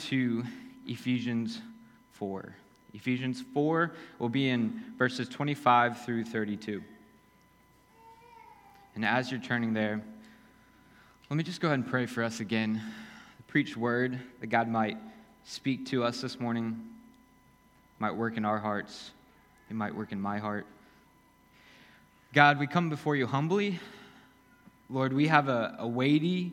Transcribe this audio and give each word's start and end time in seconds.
to 0.00 0.44
Ephesians 0.86 1.60
4. 2.12 2.54
Ephesians 2.94 3.42
4 3.52 3.92
will 4.18 4.28
be 4.28 4.48
in 4.48 4.82
verses 4.96 5.28
25 5.28 6.04
through 6.04 6.24
32. 6.24 6.82
And 8.94 9.04
as 9.04 9.30
you're 9.30 9.40
turning 9.40 9.72
there, 9.72 10.00
let 11.28 11.36
me 11.36 11.42
just 11.42 11.60
go 11.60 11.68
ahead 11.68 11.80
and 11.80 11.88
pray 11.88 12.06
for 12.06 12.22
us 12.22 12.40
again. 12.40 12.80
Preach 13.48 13.76
word 13.76 14.18
that 14.40 14.48
God 14.48 14.68
might 14.68 14.96
speak 15.44 15.86
to 15.86 16.04
us 16.04 16.20
this 16.20 16.38
morning, 16.38 16.80
might 17.98 18.14
work 18.14 18.36
in 18.36 18.44
our 18.44 18.58
hearts, 18.58 19.10
it 19.70 19.74
might 19.74 19.94
work 19.94 20.12
in 20.12 20.20
my 20.20 20.38
heart. 20.38 20.66
God, 22.32 22.58
we 22.58 22.66
come 22.66 22.90
before 22.90 23.16
you 23.16 23.26
humbly. 23.26 23.78
Lord, 24.90 25.12
we 25.12 25.28
have 25.28 25.48
a, 25.48 25.76
a 25.78 25.86
weighty 25.86 26.52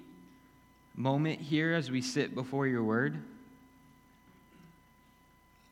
moment 0.96 1.42
here 1.42 1.74
as 1.74 1.90
we 1.90 2.02
sit 2.02 2.36
before 2.36 2.68
your 2.68 2.84
word. 2.84 3.22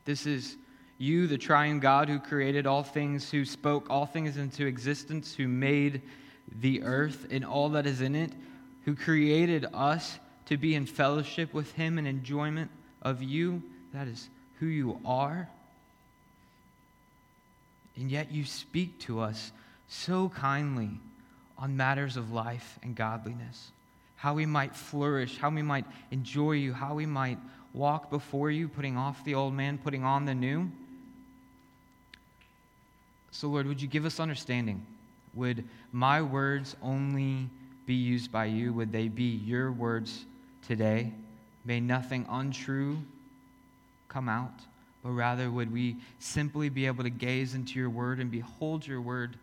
This 0.09 0.25
is 0.25 0.57
you, 0.97 1.27
the 1.27 1.37
triune 1.37 1.79
God 1.79 2.09
who 2.09 2.17
created 2.17 2.65
all 2.65 2.81
things, 2.81 3.29
who 3.29 3.45
spoke 3.45 3.91
all 3.91 4.07
things 4.07 4.37
into 4.37 4.65
existence, 4.65 5.35
who 5.35 5.47
made 5.47 6.01
the 6.61 6.81
earth 6.81 7.27
and 7.29 7.45
all 7.45 7.69
that 7.69 7.85
is 7.85 8.01
in 8.01 8.15
it, 8.15 8.31
who 8.85 8.95
created 8.95 9.67
us 9.71 10.17
to 10.47 10.57
be 10.57 10.73
in 10.73 10.87
fellowship 10.87 11.53
with 11.53 11.71
him 11.73 11.99
and 11.99 12.07
enjoyment 12.07 12.71
of 13.03 13.21
you. 13.21 13.61
That 13.93 14.07
is 14.07 14.27
who 14.59 14.65
you 14.65 14.99
are. 15.05 15.47
And 17.95 18.09
yet 18.09 18.31
you 18.31 18.45
speak 18.45 18.97
to 19.01 19.19
us 19.19 19.51
so 19.89 20.29
kindly 20.29 20.89
on 21.55 21.77
matters 21.77 22.17
of 22.17 22.31
life 22.31 22.79
and 22.81 22.95
godliness 22.95 23.71
how 24.19 24.33
we 24.33 24.45
might 24.45 24.75
flourish, 24.75 25.37
how 25.37 25.49
we 25.49 25.61
might 25.61 25.85
enjoy 26.11 26.51
you, 26.51 26.73
how 26.73 26.93
we 26.93 27.05
might 27.05 27.37
walk 27.73 28.09
before 28.09 28.51
you, 28.51 28.67
putting 28.67 28.97
off 28.97 29.23
the 29.23 29.35
old 29.35 29.53
man, 29.53 29.77
putting 29.77 30.03
on 30.03 30.25
the 30.25 30.33
new. 30.33 30.69
So, 33.31 33.47
Lord, 33.47 33.67
would 33.67 33.81
you 33.81 33.87
give 33.87 34.05
us 34.05 34.19
understanding? 34.19 34.85
Would 35.35 35.63
my 35.91 36.21
words 36.21 36.75
only 36.81 37.49
be 37.85 37.93
used 37.93 38.31
by 38.31 38.45
you? 38.45 38.73
Would 38.73 38.91
they 38.91 39.07
be 39.07 39.23
your 39.45 39.71
words 39.71 40.25
today? 40.67 41.13
May 41.65 41.79
nothing 41.79 42.25
untrue 42.29 42.97
come 44.07 44.27
out, 44.27 44.53
but 45.03 45.11
rather 45.11 45.51
would 45.51 45.71
we 45.71 45.97
simply 46.19 46.69
be 46.69 46.87
able 46.87 47.03
to 47.03 47.09
gaze 47.09 47.53
into 47.53 47.79
your 47.79 47.89
word 47.89 48.19
and 48.19 48.31
behold 48.31 48.85
your 48.85 49.01
word, 49.01 49.37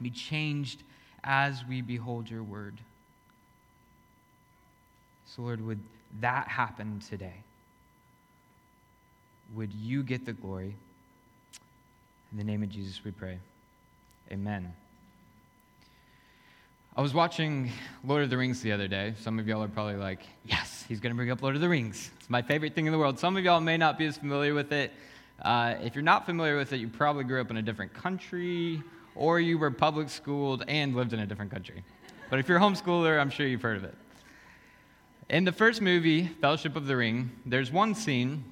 be 0.00 0.10
changed 0.10 0.82
as 1.24 1.64
we 1.68 1.82
behold 1.82 2.30
your 2.30 2.44
word. 2.44 2.78
So, 5.26 5.42
Lord, 5.42 5.60
would 5.66 5.80
that 6.20 6.48
happen 6.48 7.00
today? 7.08 7.34
Would 9.54 9.72
you 9.72 10.02
get 10.02 10.26
the 10.26 10.32
glory? 10.32 10.74
In 12.32 12.38
the 12.38 12.44
name 12.44 12.62
of 12.62 12.68
Jesus, 12.68 13.02
we 13.04 13.10
pray. 13.10 13.38
Amen. 14.30 14.72
I 16.94 17.00
was 17.00 17.14
watching 17.14 17.70
Lord 18.04 18.24
of 18.24 18.30
the 18.30 18.36
Rings 18.36 18.60
the 18.60 18.72
other 18.72 18.88
day. 18.88 19.14
Some 19.20 19.38
of 19.38 19.48
y'all 19.48 19.62
are 19.62 19.68
probably 19.68 19.94
like, 19.94 20.20
yes, 20.44 20.84
he's 20.88 21.00
going 21.00 21.12
to 21.12 21.16
bring 21.16 21.30
up 21.30 21.40
Lord 21.40 21.54
of 21.54 21.62
the 21.62 21.68
Rings. 21.68 22.10
It's 22.18 22.28
my 22.28 22.42
favorite 22.42 22.74
thing 22.74 22.86
in 22.86 22.92
the 22.92 22.98
world. 22.98 23.18
Some 23.18 23.36
of 23.36 23.44
y'all 23.44 23.60
may 23.60 23.78
not 23.78 23.96
be 23.96 24.04
as 24.06 24.18
familiar 24.18 24.52
with 24.52 24.72
it. 24.72 24.92
Uh, 25.40 25.76
if 25.82 25.94
you're 25.94 26.02
not 26.02 26.26
familiar 26.26 26.56
with 26.56 26.72
it, 26.72 26.78
you 26.78 26.88
probably 26.88 27.24
grew 27.24 27.40
up 27.40 27.50
in 27.50 27.56
a 27.56 27.62
different 27.62 27.94
country 27.94 28.82
or 29.14 29.40
you 29.40 29.58
were 29.58 29.70
public 29.70 30.10
schooled 30.10 30.64
and 30.68 30.94
lived 30.94 31.12
in 31.12 31.20
a 31.20 31.26
different 31.26 31.50
country. 31.50 31.82
But 32.30 32.38
if 32.38 32.48
you're 32.48 32.58
a 32.58 32.60
homeschooler, 32.60 33.18
I'm 33.18 33.30
sure 33.30 33.46
you've 33.46 33.62
heard 33.62 33.78
of 33.78 33.84
it. 33.84 33.94
In 35.30 35.44
the 35.44 35.52
first 35.52 35.80
movie, 35.80 36.26
Fellowship 36.26 36.76
of 36.76 36.86
the 36.86 36.96
Ring, 36.96 37.30
there's 37.46 37.72
one 37.72 37.94
scene 37.94 38.44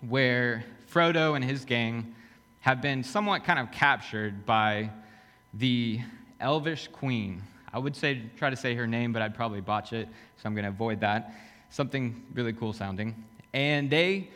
where 0.00 0.64
Frodo 0.92 1.34
and 1.34 1.44
his 1.44 1.64
gang 1.64 2.14
have 2.60 2.80
been 2.80 3.02
somewhat 3.02 3.44
kind 3.44 3.58
of 3.58 3.70
captured 3.70 4.44
by 4.46 4.90
the 5.54 6.00
elvish 6.40 6.88
queen. 6.88 7.42
I 7.72 7.78
would 7.78 7.96
say 7.96 8.22
try 8.36 8.50
to 8.50 8.56
say 8.56 8.74
her 8.74 8.86
name, 8.86 9.12
but 9.12 9.22
I'd 9.22 9.34
probably 9.34 9.60
botch 9.60 9.92
it, 9.92 10.08
so 10.36 10.42
I'm 10.44 10.54
going 10.54 10.64
to 10.64 10.70
avoid 10.70 11.00
that. 11.00 11.34
Something 11.70 12.24
really 12.34 12.52
cool 12.52 12.72
sounding. 12.72 13.24
And 13.52 13.90
they 13.90 14.30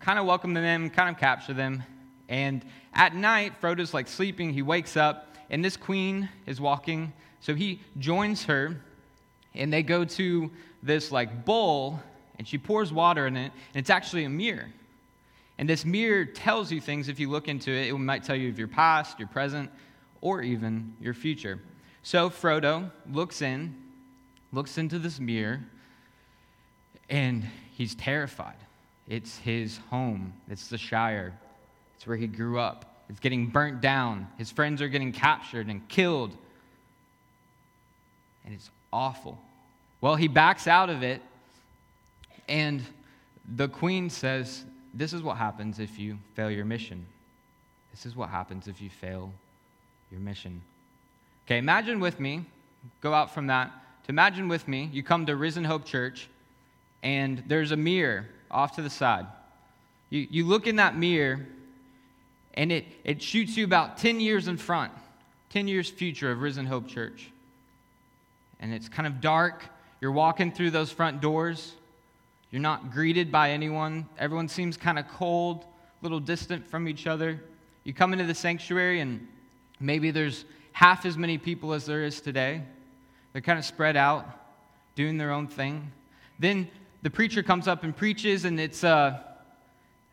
kind 0.00 0.18
of 0.18 0.26
welcome 0.26 0.54
them 0.54 0.90
kind 0.90 1.10
of 1.10 1.18
capture 1.18 1.52
them. 1.52 1.82
And 2.28 2.64
at 2.94 3.14
night, 3.14 3.60
Frodo's 3.60 3.92
like 3.92 4.08
sleeping. 4.08 4.52
He 4.52 4.62
wakes 4.62 4.96
up, 4.96 5.36
and 5.50 5.64
this 5.64 5.76
queen 5.76 6.28
is 6.46 6.60
walking. 6.60 7.12
So 7.40 7.54
he 7.54 7.80
joins 7.98 8.44
her, 8.44 8.80
and 9.54 9.72
they 9.72 9.82
go 9.82 10.04
to 10.04 10.50
this 10.82 11.12
like 11.12 11.44
bowl 11.44 12.00
and 12.38 12.46
she 12.46 12.58
pours 12.58 12.92
water 12.92 13.26
in 13.26 13.36
it, 13.36 13.52
and 13.74 13.80
it's 13.80 13.90
actually 13.90 14.24
a 14.24 14.28
mirror. 14.28 14.68
And 15.58 15.68
this 15.68 15.84
mirror 15.84 16.24
tells 16.24 16.72
you 16.72 16.80
things 16.80 17.08
if 17.08 17.20
you 17.20 17.30
look 17.30 17.48
into 17.48 17.70
it. 17.70 17.88
It 17.88 17.92
might 17.96 18.24
tell 18.24 18.36
you 18.36 18.48
of 18.48 18.58
your 18.58 18.68
past, 18.68 19.18
your 19.18 19.28
present, 19.28 19.70
or 20.20 20.42
even 20.42 20.94
your 21.00 21.14
future. 21.14 21.60
So 22.02 22.28
Frodo 22.28 22.90
looks 23.10 23.40
in, 23.40 23.74
looks 24.52 24.78
into 24.78 24.98
this 24.98 25.20
mirror, 25.20 25.60
and 27.08 27.46
he's 27.72 27.94
terrified. 27.94 28.56
It's 29.08 29.38
his 29.38 29.78
home, 29.90 30.32
it's 30.48 30.68
the 30.68 30.78
Shire, 30.78 31.38
it's 31.96 32.06
where 32.06 32.16
he 32.16 32.26
grew 32.26 32.58
up. 32.58 32.90
It's 33.10 33.20
getting 33.20 33.48
burnt 33.48 33.82
down. 33.82 34.28
His 34.38 34.50
friends 34.50 34.80
are 34.80 34.88
getting 34.88 35.12
captured 35.12 35.66
and 35.68 35.86
killed. 35.88 36.34
And 38.44 38.54
it's 38.54 38.70
awful. 38.92 39.38
Well, 40.00 40.16
he 40.16 40.26
backs 40.26 40.66
out 40.66 40.88
of 40.88 41.02
it, 41.02 41.20
and 42.48 42.82
the 43.56 43.68
queen 43.68 44.08
says, 44.08 44.64
This 44.94 45.12
is 45.12 45.22
what 45.22 45.36
happens 45.36 45.78
if 45.78 45.98
you 45.98 46.18
fail 46.34 46.50
your 46.50 46.64
mission. 46.64 47.04
This 47.90 48.06
is 48.06 48.16
what 48.16 48.30
happens 48.30 48.68
if 48.68 48.80
you 48.80 48.88
fail 48.88 49.32
your 50.10 50.20
mission. 50.20 50.62
Okay, 51.46 51.58
imagine 51.58 52.00
with 52.00 52.18
me, 52.18 52.44
go 53.00 53.12
out 53.12 53.34
from 53.34 53.48
that 53.48 53.72
to 54.04 54.10
imagine 54.10 54.48
with 54.48 54.68
me, 54.68 54.90
you 54.92 55.02
come 55.02 55.24
to 55.26 55.34
Risen 55.34 55.64
Hope 55.64 55.86
Church, 55.86 56.28
and 57.02 57.42
there's 57.46 57.72
a 57.72 57.76
mirror 57.76 58.26
off 58.50 58.76
to 58.76 58.82
the 58.82 58.90
side. 58.90 59.26
You, 60.10 60.26
you 60.30 60.46
look 60.46 60.66
in 60.66 60.76
that 60.76 60.96
mirror, 60.96 61.46
and 62.52 62.70
it, 62.70 62.84
it 63.02 63.22
shoots 63.22 63.56
you 63.56 63.64
about 63.64 63.96
10 63.96 64.20
years 64.20 64.46
in 64.46 64.58
front, 64.58 64.92
10 65.50 65.68
years 65.68 65.88
future 65.88 66.30
of 66.30 66.42
Risen 66.42 66.66
Hope 66.66 66.86
Church. 66.86 67.30
And 68.60 68.74
it's 68.74 68.90
kind 68.90 69.06
of 69.06 69.22
dark, 69.22 69.64
you're 70.02 70.12
walking 70.12 70.52
through 70.52 70.70
those 70.70 70.90
front 70.90 71.22
doors. 71.22 71.72
You're 72.54 72.60
not 72.60 72.92
greeted 72.92 73.32
by 73.32 73.50
anyone. 73.50 74.06
Everyone 74.16 74.46
seems 74.46 74.76
kind 74.76 74.96
of 74.96 75.08
cold, 75.08 75.64
a 75.64 76.04
little 76.04 76.20
distant 76.20 76.64
from 76.64 76.86
each 76.86 77.08
other. 77.08 77.42
You 77.82 77.92
come 77.92 78.12
into 78.12 78.26
the 78.26 78.34
sanctuary, 78.36 79.00
and 79.00 79.26
maybe 79.80 80.12
there's 80.12 80.44
half 80.70 81.04
as 81.04 81.18
many 81.18 81.36
people 81.36 81.72
as 81.72 81.84
there 81.84 82.04
is 82.04 82.20
today. 82.20 82.62
They're 83.32 83.42
kind 83.42 83.58
of 83.58 83.64
spread 83.64 83.96
out, 83.96 84.24
doing 84.94 85.18
their 85.18 85.32
own 85.32 85.48
thing. 85.48 85.90
Then 86.38 86.68
the 87.02 87.10
preacher 87.10 87.42
comes 87.42 87.66
up 87.66 87.82
and 87.82 87.96
preaches, 87.96 88.44
and 88.44 88.60
it's 88.60 88.84
a, 88.84 89.24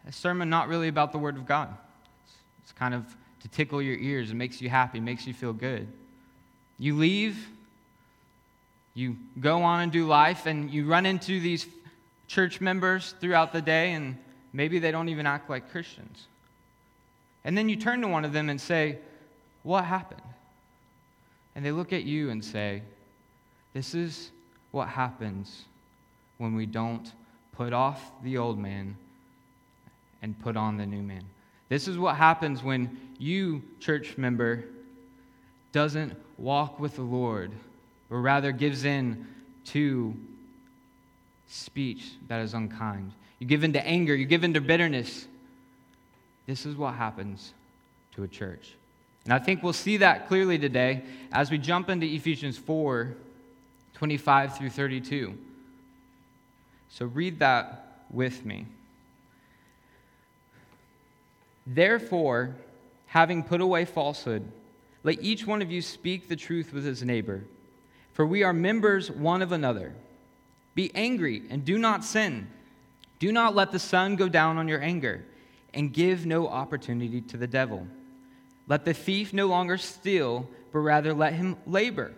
a 0.07 0.11
sermon 0.11 0.49
not 0.49 0.67
really 0.67 0.87
about 0.87 1.11
the 1.11 1.19
Word 1.19 1.37
of 1.37 1.45
God. 1.45 1.69
It's, 2.25 2.33
it's 2.63 2.71
kind 2.71 2.95
of 2.95 3.05
to 3.41 3.49
tickle 3.49 3.83
your 3.83 3.97
ears. 3.97 4.31
It 4.31 4.33
makes 4.33 4.59
you 4.59 4.67
happy, 4.67 4.99
makes 4.99 5.27
you 5.27 5.35
feel 5.35 5.53
good. 5.53 5.87
You 6.79 6.97
leave, 6.97 7.37
you 8.95 9.17
go 9.39 9.61
on 9.61 9.81
and 9.81 9.91
do 9.91 10.07
life, 10.07 10.47
and 10.47 10.71
you 10.71 10.87
run 10.87 11.05
into 11.05 11.39
these 11.39 11.67
church 12.31 12.61
members 12.61 13.13
throughout 13.19 13.51
the 13.51 13.61
day, 13.61 13.91
and 13.91 14.17
maybe 14.53 14.79
they 14.79 14.89
don't 14.89 15.09
even 15.09 15.25
act 15.25 15.49
like 15.49 15.69
Christians. 15.69 16.27
And 17.43 17.57
then 17.57 17.67
you 17.67 17.75
turn 17.75 17.99
to 18.01 18.07
one 18.07 18.23
of 18.23 18.31
them 18.31 18.49
and 18.49 18.59
say, 18.59 18.99
What 19.63 19.83
happened? 19.83 20.21
And 21.55 21.65
they 21.65 21.73
look 21.73 21.91
at 21.91 22.03
you 22.03 22.29
and 22.29 22.43
say, 22.43 22.83
This 23.73 23.93
is 23.93 24.31
what 24.71 24.87
happens 24.87 25.65
when 26.37 26.55
we 26.55 26.65
don't 26.65 27.11
put 27.51 27.73
off 27.73 28.11
the 28.23 28.37
old 28.37 28.57
man 28.57 28.95
and 30.21 30.39
put 30.39 30.55
on 30.55 30.77
the 30.77 30.85
new 30.85 31.01
man. 31.01 31.25
This 31.67 31.85
is 31.85 31.97
what 31.97 32.15
happens 32.15 32.63
when 32.63 32.97
you, 33.19 33.61
church 33.81 34.17
member, 34.17 34.63
doesn't 35.73 36.13
walk 36.37 36.79
with 36.79 36.95
the 36.95 37.01
Lord 37.01 37.51
or 38.09 38.21
rather 38.21 38.53
gives 38.53 38.85
in 38.85 39.27
to 39.65 40.15
speech 41.51 42.11
that 42.27 42.41
is 42.41 42.53
unkind. 42.53 43.11
You 43.39 43.47
give 43.47 43.63
in 43.63 43.73
to 43.73 43.85
anger, 43.85 44.15
you 44.15 44.25
give 44.25 44.43
in 44.43 44.53
to 44.53 44.61
bitterness. 44.61 45.27
This 46.47 46.65
is 46.65 46.75
what 46.75 46.93
happens 46.93 47.53
to 48.15 48.23
a 48.23 48.27
church. 48.27 48.73
And 49.25 49.33
I 49.33 49.39
think 49.39 49.61
we'll 49.61 49.73
see 49.73 49.97
that 49.97 50.27
clearly 50.27 50.57
today 50.57 51.03
as 51.31 51.51
we 51.51 51.57
jump 51.57 51.89
into 51.89 52.05
Ephesians 52.05 52.57
4 52.57 53.15
25 53.93 54.57
through 54.57 54.69
32. 54.71 55.37
So 56.89 57.05
read 57.05 57.39
that 57.39 58.03
with 58.09 58.43
me. 58.43 58.65
Therefore, 61.67 62.55
having 63.05 63.43
put 63.43 63.61
away 63.61 63.85
falsehood, 63.85 64.43
let 65.03 65.21
each 65.21 65.45
one 65.45 65.61
of 65.61 65.71
you 65.71 65.83
speak 65.83 66.27
the 66.27 66.35
truth 66.35 66.73
with 66.73 66.83
his 66.83 67.03
neighbor 67.03 67.43
for 68.13 68.25
we 68.25 68.43
are 68.43 68.53
members 68.53 69.09
one 69.09 69.41
of 69.41 69.51
another. 69.51 69.93
Be 70.75 70.91
angry 70.95 71.43
and 71.49 71.65
do 71.65 71.77
not 71.77 72.03
sin. 72.03 72.47
Do 73.19 73.31
not 73.31 73.55
let 73.55 73.71
the 73.71 73.79
sun 73.79 74.15
go 74.15 74.29
down 74.29 74.57
on 74.57 74.67
your 74.67 74.81
anger, 74.81 75.23
and 75.73 75.93
give 75.93 76.25
no 76.25 76.47
opportunity 76.47 77.21
to 77.21 77.37
the 77.37 77.47
devil. 77.47 77.87
Let 78.67 78.83
the 78.83 78.93
thief 78.93 79.33
no 79.33 79.47
longer 79.47 79.77
steal, 79.77 80.49
but 80.71 80.79
rather 80.79 81.13
let 81.13 81.33
him 81.33 81.57
labor, 81.65 82.13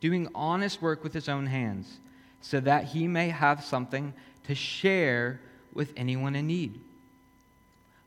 doing 0.00 0.28
honest 0.34 0.80
work 0.80 1.02
with 1.02 1.12
his 1.12 1.28
own 1.28 1.46
hands, 1.46 1.98
so 2.40 2.60
that 2.60 2.84
he 2.84 3.06
may 3.06 3.28
have 3.28 3.64
something 3.64 4.14
to 4.44 4.54
share 4.54 5.40
with 5.74 5.92
anyone 5.96 6.36
in 6.36 6.46
need. 6.46 6.80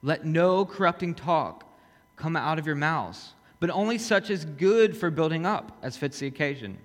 Let 0.01 0.25
no 0.25 0.65
corrupting 0.65 1.15
talk 1.15 1.65
come 2.15 2.35
out 2.35 2.57
of 2.57 2.65
your 2.65 2.75
mouths, 2.75 3.33
but 3.59 3.69
only 3.69 3.97
such 3.97 4.29
as 4.29 4.45
good 4.45 4.95
for 4.95 5.11
building 5.11 5.45
up, 5.45 5.77
as 5.81 5.97
fits 5.97 6.19
the 6.19 6.27
occasion, 6.27 6.77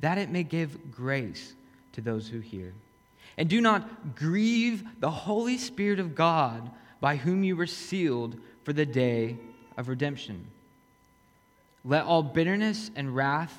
that 0.00 0.18
it 0.18 0.28
may 0.28 0.42
give 0.42 0.92
grace 0.92 1.54
to 1.98 2.02
those 2.02 2.28
who 2.28 2.38
hear. 2.38 2.72
And 3.36 3.48
do 3.48 3.60
not 3.60 4.14
grieve 4.14 4.84
the 5.00 5.10
Holy 5.10 5.58
Spirit 5.58 5.98
of 5.98 6.14
God, 6.14 6.70
by 7.00 7.16
whom 7.16 7.42
you 7.42 7.56
were 7.56 7.66
sealed 7.66 8.36
for 8.62 8.72
the 8.72 8.86
day 8.86 9.36
of 9.76 9.88
redemption. 9.88 10.46
Let 11.84 12.04
all 12.04 12.22
bitterness 12.22 12.92
and 12.94 13.16
wrath 13.16 13.56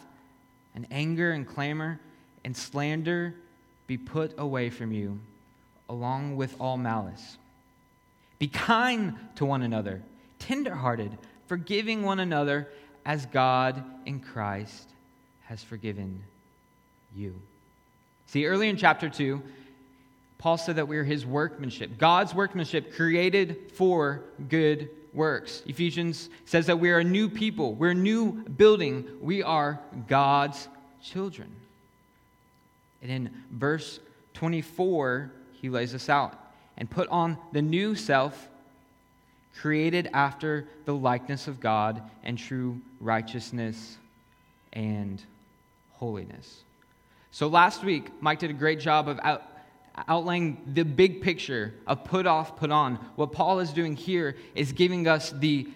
and 0.73 0.87
anger 0.89 1.31
and 1.31 1.45
clamor 1.45 1.99
and 2.45 2.55
slander 2.55 3.35
be 3.87 3.97
put 3.97 4.39
away 4.39 4.69
from 4.69 4.93
you, 4.93 5.19
along 5.89 6.37
with 6.37 6.55
all 6.61 6.77
malice. 6.77 7.37
Be 8.37 8.47
kind 8.47 9.17
to 9.35 9.43
one 9.45 9.63
another, 9.63 10.01
tenderhearted, 10.39 11.17
forgiving 11.47 12.03
one 12.03 12.21
another 12.21 12.69
as 13.05 13.25
God 13.25 13.83
in 14.05 14.21
Christ 14.21 14.87
has 15.43 15.61
forgiven 15.61 16.23
you. 17.13 17.35
See, 18.29 18.45
early 18.45 18.69
in 18.69 18.77
chapter 18.77 19.09
2, 19.09 19.41
Paul 20.37 20.59
said 20.59 20.75
that 20.75 20.87
we're 20.87 21.03
his 21.03 21.25
workmanship, 21.25 21.97
God's 21.97 22.35
workmanship 22.35 22.93
created 22.93 23.71
for 23.73 24.21
good 24.47 24.91
works. 25.15 25.63
Ephesians 25.65 26.29
says 26.45 26.67
that 26.67 26.79
we 26.79 26.91
are 26.91 26.99
a 26.99 27.03
new 27.03 27.27
people, 27.27 27.73
we're 27.73 27.89
a 27.89 27.95
new 27.95 28.33
building, 28.33 29.07
we 29.19 29.41
are 29.41 29.79
God's 30.07 30.67
children. 31.01 31.49
And 33.01 33.09
in 33.09 33.31
verse 33.49 33.99
24, 34.35 35.31
he 35.53 35.71
lays 35.71 35.93
this 35.93 36.07
out 36.07 36.37
and 36.77 36.87
put 36.87 37.09
on 37.09 37.35
the 37.51 37.63
new 37.63 37.95
self, 37.95 38.47
created 39.59 40.07
after 40.13 40.67
the 40.85 40.93
likeness 40.93 41.47
of 41.47 41.59
God 41.59 42.03
and 42.23 42.37
true 42.37 42.79
righteousness 43.01 43.97
and 44.71 45.19
holiness. 45.93 46.61
So 47.31 47.47
last 47.47 47.83
week, 47.83 48.09
Mike 48.21 48.39
did 48.39 48.49
a 48.49 48.53
great 48.53 48.79
job 48.79 49.07
of 49.07 49.19
out, 49.23 49.43
outlining 50.07 50.61
the 50.73 50.83
big 50.83 51.21
picture 51.21 51.73
of 51.85 52.03
put 52.03 52.25
off, 52.25 52.57
put 52.57 52.71
on. 52.71 52.95
What 53.15 53.31
Paul 53.31 53.59
is 53.59 53.71
doing 53.71 53.95
here 53.95 54.35
is 54.55 54.71
giving 54.71 55.07
us 55.07 55.31
the 55.31 55.67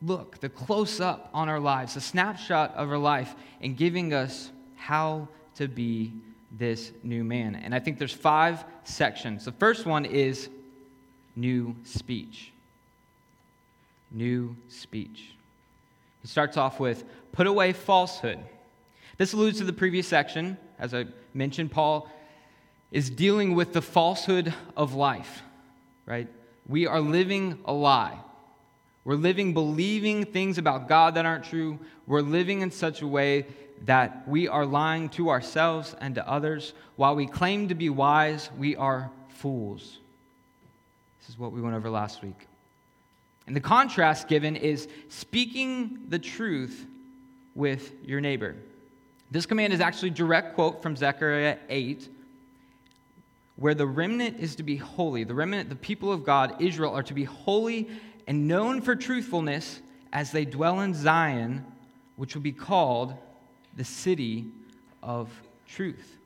look, 0.00 0.40
the 0.40 0.48
close 0.48 1.00
up 1.00 1.30
on 1.32 1.48
our 1.48 1.60
lives, 1.60 1.96
a 1.96 2.00
snapshot 2.00 2.74
of 2.74 2.90
our 2.90 2.98
life, 2.98 3.34
and 3.60 3.76
giving 3.76 4.12
us 4.12 4.50
how 4.76 5.28
to 5.56 5.68
be 5.68 6.12
this 6.50 6.92
new 7.02 7.24
man. 7.24 7.54
And 7.54 7.74
I 7.74 7.78
think 7.78 7.98
there's 7.98 8.12
five 8.12 8.64
sections. 8.84 9.44
The 9.44 9.52
first 9.52 9.86
one 9.86 10.04
is 10.04 10.48
new 11.36 11.76
speech. 11.84 12.52
New 14.10 14.56
speech. 14.68 15.32
He 16.20 16.28
starts 16.28 16.56
off 16.56 16.78
with 16.78 17.04
put 17.32 17.46
away 17.46 17.72
falsehood. 17.72 18.38
This 19.18 19.32
alludes 19.32 19.58
to 19.58 19.64
the 19.64 19.72
previous 19.72 20.06
section. 20.06 20.56
As 20.78 20.94
I 20.94 21.06
mentioned, 21.34 21.70
Paul 21.70 22.10
is 22.90 23.08
dealing 23.10 23.54
with 23.54 23.72
the 23.72 23.82
falsehood 23.82 24.52
of 24.76 24.94
life, 24.94 25.42
right? 26.06 26.28
We 26.66 26.86
are 26.86 27.00
living 27.00 27.58
a 27.64 27.72
lie. 27.72 28.18
We're 29.04 29.16
living 29.16 29.52
believing 29.52 30.24
things 30.24 30.58
about 30.58 30.88
God 30.88 31.14
that 31.14 31.26
aren't 31.26 31.44
true. 31.44 31.78
We're 32.06 32.20
living 32.20 32.60
in 32.60 32.70
such 32.70 33.02
a 33.02 33.06
way 33.06 33.46
that 33.84 34.28
we 34.28 34.46
are 34.46 34.64
lying 34.64 35.08
to 35.10 35.30
ourselves 35.30 35.96
and 36.00 36.14
to 36.14 36.28
others. 36.28 36.72
While 36.96 37.16
we 37.16 37.26
claim 37.26 37.68
to 37.68 37.74
be 37.74 37.88
wise, 37.88 38.50
we 38.56 38.76
are 38.76 39.10
fools. 39.28 39.98
This 41.20 41.30
is 41.30 41.38
what 41.38 41.52
we 41.52 41.60
went 41.60 41.74
over 41.74 41.90
last 41.90 42.22
week. 42.22 42.46
And 43.46 43.56
the 43.56 43.60
contrast 43.60 44.28
given 44.28 44.54
is 44.54 44.86
speaking 45.08 46.04
the 46.08 46.18
truth 46.18 46.86
with 47.54 47.92
your 48.04 48.20
neighbor. 48.20 48.54
This 49.32 49.46
command 49.46 49.72
is 49.72 49.80
actually 49.80 50.10
a 50.10 50.12
direct 50.12 50.54
quote 50.54 50.82
from 50.82 50.94
Zechariah 50.94 51.56
8, 51.70 52.06
where 53.56 53.72
the 53.72 53.86
remnant 53.86 54.38
is 54.38 54.56
to 54.56 54.62
be 54.62 54.76
holy. 54.76 55.24
The 55.24 55.32
remnant, 55.32 55.70
the 55.70 55.74
people 55.74 56.12
of 56.12 56.22
God, 56.22 56.60
Israel, 56.60 56.94
are 56.94 57.02
to 57.04 57.14
be 57.14 57.24
holy 57.24 57.88
and 58.26 58.46
known 58.46 58.82
for 58.82 58.94
truthfulness 58.94 59.80
as 60.12 60.32
they 60.32 60.44
dwell 60.44 60.80
in 60.80 60.92
Zion, 60.92 61.64
which 62.16 62.34
will 62.34 62.42
be 62.42 62.52
called 62.52 63.14
the 63.74 63.84
city 63.84 64.44
of 65.02 65.30
truth. 65.66 66.18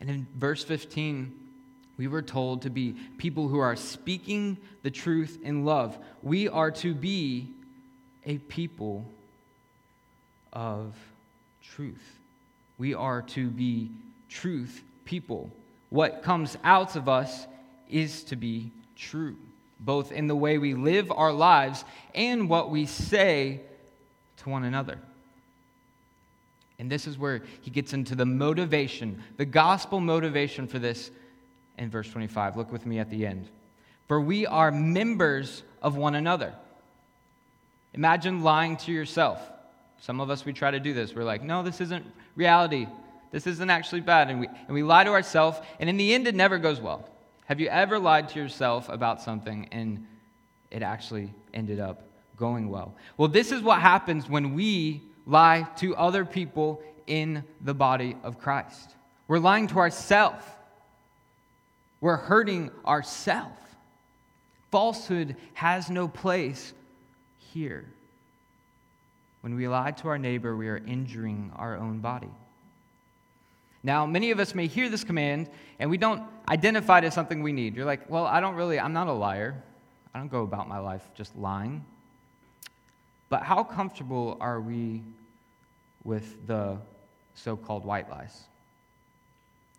And 0.00 0.08
in 0.08 0.26
verse 0.36 0.64
15, 0.64 1.38
we 1.98 2.08
were 2.08 2.22
told 2.22 2.62
to 2.62 2.70
be 2.70 2.96
people 3.18 3.48
who 3.48 3.58
are 3.58 3.76
speaking 3.76 4.56
the 4.82 4.90
truth 4.90 5.38
in 5.42 5.66
love. 5.66 5.98
We 6.22 6.48
are 6.48 6.70
to 6.70 6.94
be 6.94 7.50
a 8.24 8.38
people 8.38 9.04
of 10.54 10.94
truth. 11.74 12.18
We 12.78 12.94
are 12.94 13.22
to 13.22 13.48
be 13.48 13.90
truth 14.28 14.82
people 15.04 15.50
what 15.90 16.22
comes 16.22 16.56
out 16.62 16.96
of 16.96 17.08
us 17.08 17.46
is 17.88 18.22
to 18.24 18.36
be 18.36 18.70
true, 18.96 19.36
both 19.80 20.12
in 20.12 20.28
the 20.28 20.36
way 20.36 20.56
we 20.56 20.74
live 20.74 21.10
our 21.10 21.32
lives 21.32 21.84
and 22.14 22.48
what 22.48 22.70
we 22.70 22.86
say 22.86 23.60
to 24.38 24.48
one 24.48 24.64
another. 24.64 24.98
And 26.78 26.90
this 26.90 27.06
is 27.06 27.18
where 27.18 27.42
he 27.60 27.70
gets 27.70 27.92
into 27.92 28.14
the 28.14 28.24
motivation, 28.24 29.22
the 29.36 29.44
gospel 29.44 30.00
motivation 30.00 30.66
for 30.66 30.78
this 30.78 31.10
in 31.76 31.90
verse 31.90 32.08
25. 32.08 32.56
Look 32.56 32.72
with 32.72 32.86
me 32.86 33.00
at 33.00 33.10
the 33.10 33.26
end. 33.26 33.48
For 34.06 34.20
we 34.20 34.46
are 34.46 34.70
members 34.70 35.62
of 35.82 35.96
one 35.96 36.14
another. 36.14 36.54
Imagine 37.92 38.42
lying 38.42 38.76
to 38.78 38.92
yourself. 38.92 39.40
Some 40.00 40.20
of 40.20 40.30
us, 40.30 40.44
we 40.44 40.52
try 40.52 40.70
to 40.70 40.80
do 40.80 40.94
this. 40.94 41.14
We're 41.14 41.24
like, 41.24 41.42
no, 41.42 41.62
this 41.62 41.80
isn't 41.80 42.04
reality. 42.34 42.86
This 43.30 43.46
isn't 43.46 43.70
actually 43.70 44.00
bad. 44.00 44.30
And 44.30 44.40
we, 44.40 44.46
and 44.46 44.74
we 44.74 44.82
lie 44.82 45.04
to 45.04 45.10
ourselves, 45.10 45.58
and 45.78 45.88
in 45.88 45.96
the 45.96 46.14
end, 46.14 46.26
it 46.26 46.34
never 46.34 46.58
goes 46.58 46.80
well. 46.80 47.08
Have 47.44 47.60
you 47.60 47.68
ever 47.68 47.98
lied 47.98 48.28
to 48.30 48.38
yourself 48.38 48.88
about 48.88 49.20
something 49.20 49.68
and 49.72 50.06
it 50.70 50.82
actually 50.82 51.34
ended 51.52 51.80
up 51.80 52.08
going 52.36 52.68
well? 52.68 52.94
Well, 53.16 53.28
this 53.28 53.50
is 53.50 53.60
what 53.60 53.80
happens 53.80 54.28
when 54.28 54.54
we 54.54 55.02
lie 55.26 55.66
to 55.78 55.96
other 55.96 56.24
people 56.24 56.80
in 57.06 57.42
the 57.60 57.74
body 57.74 58.16
of 58.22 58.38
Christ. 58.38 58.94
We're 59.26 59.40
lying 59.40 59.66
to 59.68 59.78
ourselves, 59.78 60.44
we're 62.00 62.16
hurting 62.16 62.70
ourselves. 62.86 63.58
Falsehood 64.70 65.34
has 65.54 65.90
no 65.90 66.06
place 66.06 66.72
here. 67.38 67.84
When 69.40 69.54
we 69.54 69.68
lie 69.68 69.92
to 69.92 70.08
our 70.08 70.18
neighbor, 70.18 70.56
we 70.56 70.68
are 70.68 70.76
injuring 70.78 71.52
our 71.56 71.76
own 71.76 72.00
body. 72.00 72.28
Now, 73.82 74.04
many 74.04 74.30
of 74.30 74.38
us 74.38 74.54
may 74.54 74.66
hear 74.66 74.88
this 74.90 75.04
command 75.04 75.48
and 75.78 75.88
we 75.88 75.96
don't 75.96 76.22
identify 76.48 76.98
it 76.98 77.04
as 77.04 77.14
something 77.14 77.42
we 77.42 77.52
need. 77.52 77.74
You're 77.74 77.86
like, 77.86 78.10
well, 78.10 78.26
I 78.26 78.40
don't 78.40 78.54
really, 78.54 78.78
I'm 78.78 78.92
not 78.92 79.06
a 79.06 79.12
liar. 79.12 79.62
I 80.14 80.18
don't 80.18 80.30
go 80.30 80.42
about 80.42 80.68
my 80.68 80.78
life 80.78 81.02
just 81.14 81.36
lying. 81.36 81.84
But 83.30 83.42
how 83.42 83.64
comfortable 83.64 84.36
are 84.40 84.60
we 84.60 85.02
with 86.04 86.46
the 86.46 86.76
so 87.34 87.56
called 87.56 87.84
white 87.84 88.10
lies? 88.10 88.42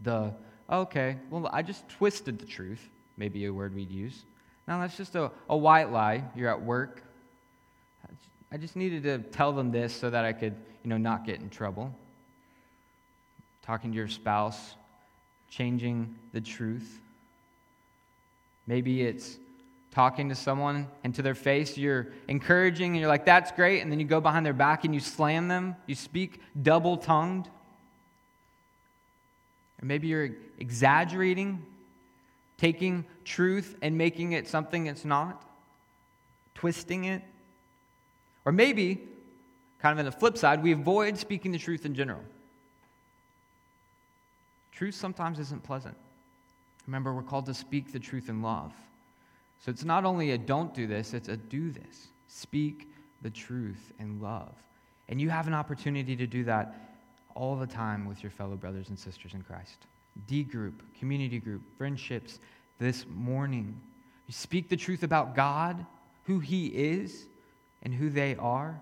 The, 0.03 0.33
okay, 0.69 1.17
well, 1.29 1.47
I 1.53 1.61
just 1.61 1.87
twisted 1.89 2.39
the 2.39 2.45
truth, 2.45 2.81
maybe 3.17 3.45
a 3.45 3.53
word 3.53 3.75
we'd 3.75 3.91
use. 3.91 4.23
Now, 4.67 4.79
that's 4.79 4.97
just 4.97 5.15
a, 5.15 5.29
a 5.49 5.57
white 5.57 5.91
lie. 5.91 6.23
You're 6.35 6.49
at 6.49 6.61
work. 6.61 7.03
I 8.51 8.57
just 8.57 8.75
needed 8.75 9.03
to 9.03 9.19
tell 9.19 9.53
them 9.53 9.71
this 9.71 9.95
so 9.95 10.09
that 10.09 10.25
I 10.25 10.33
could, 10.33 10.55
you 10.83 10.89
know, 10.89 10.97
not 10.97 11.25
get 11.25 11.39
in 11.39 11.49
trouble 11.49 11.95
talking 13.61 13.91
to 13.91 13.95
your 13.97 14.07
spouse, 14.07 14.75
changing 15.49 16.15
the 16.33 16.41
truth. 16.41 16.99
Maybe 18.67 19.03
it's 19.03 19.37
talking 19.91 20.29
to 20.29 20.35
someone 20.35 20.87
and 21.03 21.13
to 21.15 21.21
their 21.21 21.35
face 21.35 21.77
you're 21.77 22.07
encouraging 22.27 22.91
and 22.91 22.99
you're 22.99 23.09
like, 23.09 23.25
that's 23.25 23.51
great. 23.51 23.81
And 23.81 23.91
then 23.91 23.99
you 23.99 24.05
go 24.05 24.21
behind 24.21 24.45
their 24.45 24.53
back 24.53 24.83
and 24.83 24.93
you 24.93 24.99
slam 24.99 25.47
them. 25.47 25.75
You 25.85 25.95
speak 25.95 26.41
double 26.61 26.97
tongued. 26.97 27.47
Or 29.81 29.85
maybe 29.85 30.07
you're 30.07 30.31
exaggerating, 30.59 31.65
taking 32.57 33.05
truth 33.25 33.75
and 33.81 33.97
making 33.97 34.33
it 34.33 34.47
something 34.47 34.87
it's 34.87 35.05
not, 35.05 35.43
twisting 36.55 37.05
it. 37.05 37.21
Or 38.45 38.51
maybe, 38.51 39.01
kind 39.79 39.93
of 39.93 39.99
on 39.99 40.05
the 40.05 40.11
flip 40.11 40.37
side, 40.37 40.63
we 40.63 40.71
avoid 40.71 41.17
speaking 41.17 41.51
the 41.51 41.59
truth 41.59 41.85
in 41.85 41.95
general. 41.95 42.21
Truth 44.71 44.95
sometimes 44.95 45.37
isn't 45.39 45.63
pleasant. 45.63 45.95
Remember, 46.87 47.13
we're 47.13 47.21
called 47.21 47.45
to 47.45 47.53
speak 47.53 47.91
the 47.91 47.99
truth 47.99 48.29
in 48.29 48.41
love. 48.41 48.73
So 49.63 49.69
it's 49.69 49.83
not 49.83 50.05
only 50.05 50.31
a 50.31 50.37
don't 50.37 50.73
do 50.73 50.87
this, 50.87 51.13
it's 51.13 51.29
a 51.29 51.37
do 51.37 51.71
this. 51.71 52.07
Speak 52.27 52.87
the 53.21 53.29
truth 53.29 53.91
in 53.99 54.19
love. 54.19 54.53
And 55.07 55.21
you 55.21 55.29
have 55.29 55.47
an 55.47 55.53
opportunity 55.53 56.15
to 56.15 56.25
do 56.25 56.43
that 56.45 56.73
all 57.35 57.55
the 57.55 57.67
time 57.67 58.05
with 58.05 58.23
your 58.23 58.31
fellow 58.31 58.55
brothers 58.55 58.89
and 58.89 58.97
sisters 58.97 59.33
in 59.33 59.43
Christ. 59.43 59.77
D 60.27 60.43
group, 60.43 60.81
community 60.99 61.39
group, 61.39 61.61
friendships 61.77 62.39
this 62.79 63.05
morning. 63.07 63.79
You 64.27 64.33
speak 64.33 64.69
the 64.69 64.77
truth 64.77 65.03
about 65.03 65.35
God, 65.35 65.85
who 66.25 66.39
He 66.39 66.67
is, 66.67 67.25
and 67.83 67.93
who 67.93 68.09
they 68.09 68.35
are. 68.35 68.79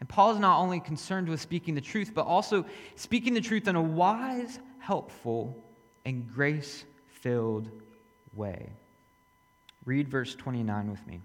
And 0.00 0.08
Paul 0.08 0.32
is 0.32 0.38
not 0.38 0.60
only 0.60 0.80
concerned 0.80 1.28
with 1.28 1.40
speaking 1.40 1.74
the 1.74 1.80
truth, 1.80 2.12
but 2.14 2.26
also 2.26 2.64
speaking 2.96 3.34
the 3.34 3.40
truth 3.40 3.66
in 3.66 3.76
a 3.76 3.82
wise, 3.82 4.58
helpful, 4.78 5.56
and 6.04 6.32
grace 6.32 6.84
filled 7.20 7.68
way. 8.34 8.70
Read 9.84 10.08
verse 10.08 10.34
29 10.34 10.90
with 10.90 11.04
me. 11.06 11.20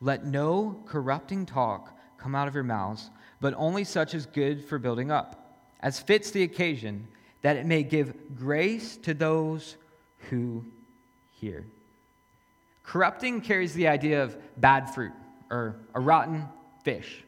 Let 0.00 0.24
no 0.24 0.82
corrupting 0.86 1.46
talk 1.46 1.96
come 2.18 2.34
out 2.34 2.48
of 2.48 2.54
your 2.54 2.64
mouths, 2.64 3.10
but 3.40 3.54
only 3.56 3.84
such 3.84 4.14
as 4.14 4.26
good 4.26 4.64
for 4.64 4.78
building 4.78 5.10
up, 5.10 5.58
as 5.80 6.00
fits 6.00 6.30
the 6.30 6.42
occasion, 6.42 7.06
that 7.42 7.56
it 7.56 7.66
may 7.66 7.82
give 7.82 8.36
grace 8.36 8.96
to 8.98 9.12
those 9.12 9.76
who 10.30 10.64
hear. 11.32 11.66
Corrupting 12.84 13.40
carries 13.40 13.72
the 13.74 13.88
idea 13.88 14.22
of 14.22 14.36
bad 14.60 14.94
fruit 14.94 15.12
or 15.50 15.76
a 15.94 16.00
rotten 16.00 16.46
fish. 16.84 17.24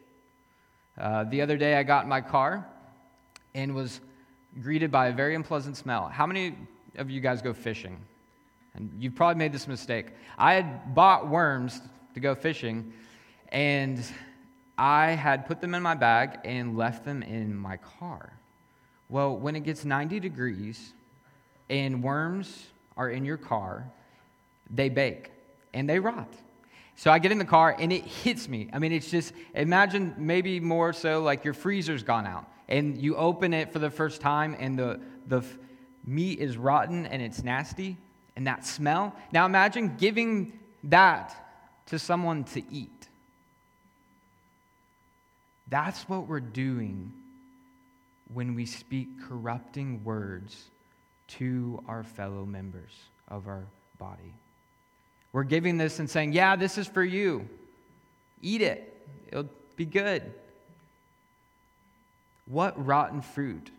Uh, 0.98 1.24
the 1.24 1.42
other 1.42 1.56
day, 1.56 1.76
I 1.76 1.82
got 1.82 2.04
in 2.04 2.08
my 2.08 2.20
car 2.20 2.66
and 3.54 3.74
was 3.74 4.00
greeted 4.62 4.90
by 4.90 5.08
a 5.08 5.12
very 5.12 5.34
unpleasant 5.34 5.76
smell. 5.76 6.08
How 6.08 6.26
many 6.26 6.54
of 6.96 7.10
you 7.10 7.20
guys 7.20 7.42
go 7.42 7.52
fishing? 7.52 7.98
And 8.74 8.90
you've 8.98 9.14
probably 9.14 9.38
made 9.38 9.52
this 9.52 9.66
mistake. 9.66 10.08
I 10.38 10.54
had 10.54 10.94
bought 10.94 11.28
worms 11.28 11.80
to 12.14 12.20
go 12.20 12.34
fishing, 12.34 12.92
and 13.48 14.04
I 14.76 15.12
had 15.12 15.46
put 15.46 15.60
them 15.60 15.74
in 15.74 15.82
my 15.82 15.94
bag 15.94 16.38
and 16.44 16.76
left 16.76 17.04
them 17.04 17.22
in 17.22 17.56
my 17.56 17.78
car. 17.78 18.32
Well, 19.08 19.36
when 19.36 19.56
it 19.56 19.60
gets 19.64 19.84
90 19.84 20.20
degrees 20.20 20.92
and 21.70 22.02
worms 22.02 22.66
are 22.96 23.08
in 23.08 23.24
your 23.24 23.36
car, 23.38 23.90
they 24.70 24.88
bake 24.88 25.30
and 25.72 25.88
they 25.88 25.98
rot. 25.98 26.32
So 26.96 27.10
I 27.10 27.18
get 27.18 27.30
in 27.30 27.38
the 27.38 27.44
car 27.44 27.76
and 27.78 27.92
it 27.92 28.04
hits 28.04 28.48
me. 28.48 28.70
I 28.72 28.78
mean, 28.78 28.92
it's 28.92 29.10
just, 29.10 29.32
imagine 29.54 30.14
maybe 30.16 30.60
more 30.60 30.92
so 30.92 31.22
like 31.22 31.44
your 31.44 31.54
freezer's 31.54 32.02
gone 32.02 32.26
out 32.26 32.46
and 32.68 32.96
you 32.96 33.16
open 33.16 33.52
it 33.52 33.72
for 33.72 33.78
the 33.78 33.90
first 33.90 34.20
time 34.20 34.56
and 34.58 34.78
the, 34.78 35.00
the 35.26 35.42
meat 36.06 36.38
is 36.38 36.56
rotten 36.56 37.04
and 37.06 37.20
it's 37.20 37.42
nasty 37.42 37.96
and 38.34 38.46
that 38.46 38.64
smell. 38.64 39.14
Now 39.30 39.44
imagine 39.44 39.96
giving 39.98 40.58
that 40.84 41.34
to 41.86 41.98
someone 41.98 42.44
to 42.44 42.62
eat. 42.72 43.08
That's 45.68 46.08
what 46.08 46.26
we're 46.26 46.40
doing 46.40 47.12
when 48.32 48.54
we 48.54 48.66
speak 48.66 49.08
corrupting 49.28 50.02
words 50.04 50.64
to 51.28 51.82
our 51.88 52.04
fellow 52.04 52.44
members 52.44 52.92
of 53.28 53.48
our 53.48 53.64
body. 53.98 54.34
We're 55.36 55.44
giving 55.44 55.76
this 55.76 55.98
and 55.98 56.08
saying, 56.08 56.32
Yeah, 56.32 56.56
this 56.56 56.78
is 56.78 56.86
for 56.86 57.04
you. 57.04 57.46
Eat 58.40 58.62
it, 58.62 59.06
it'll 59.28 59.50
be 59.76 59.84
good. 59.84 60.22
What 62.46 62.86
rotten 62.86 63.20
fruit 63.20 63.70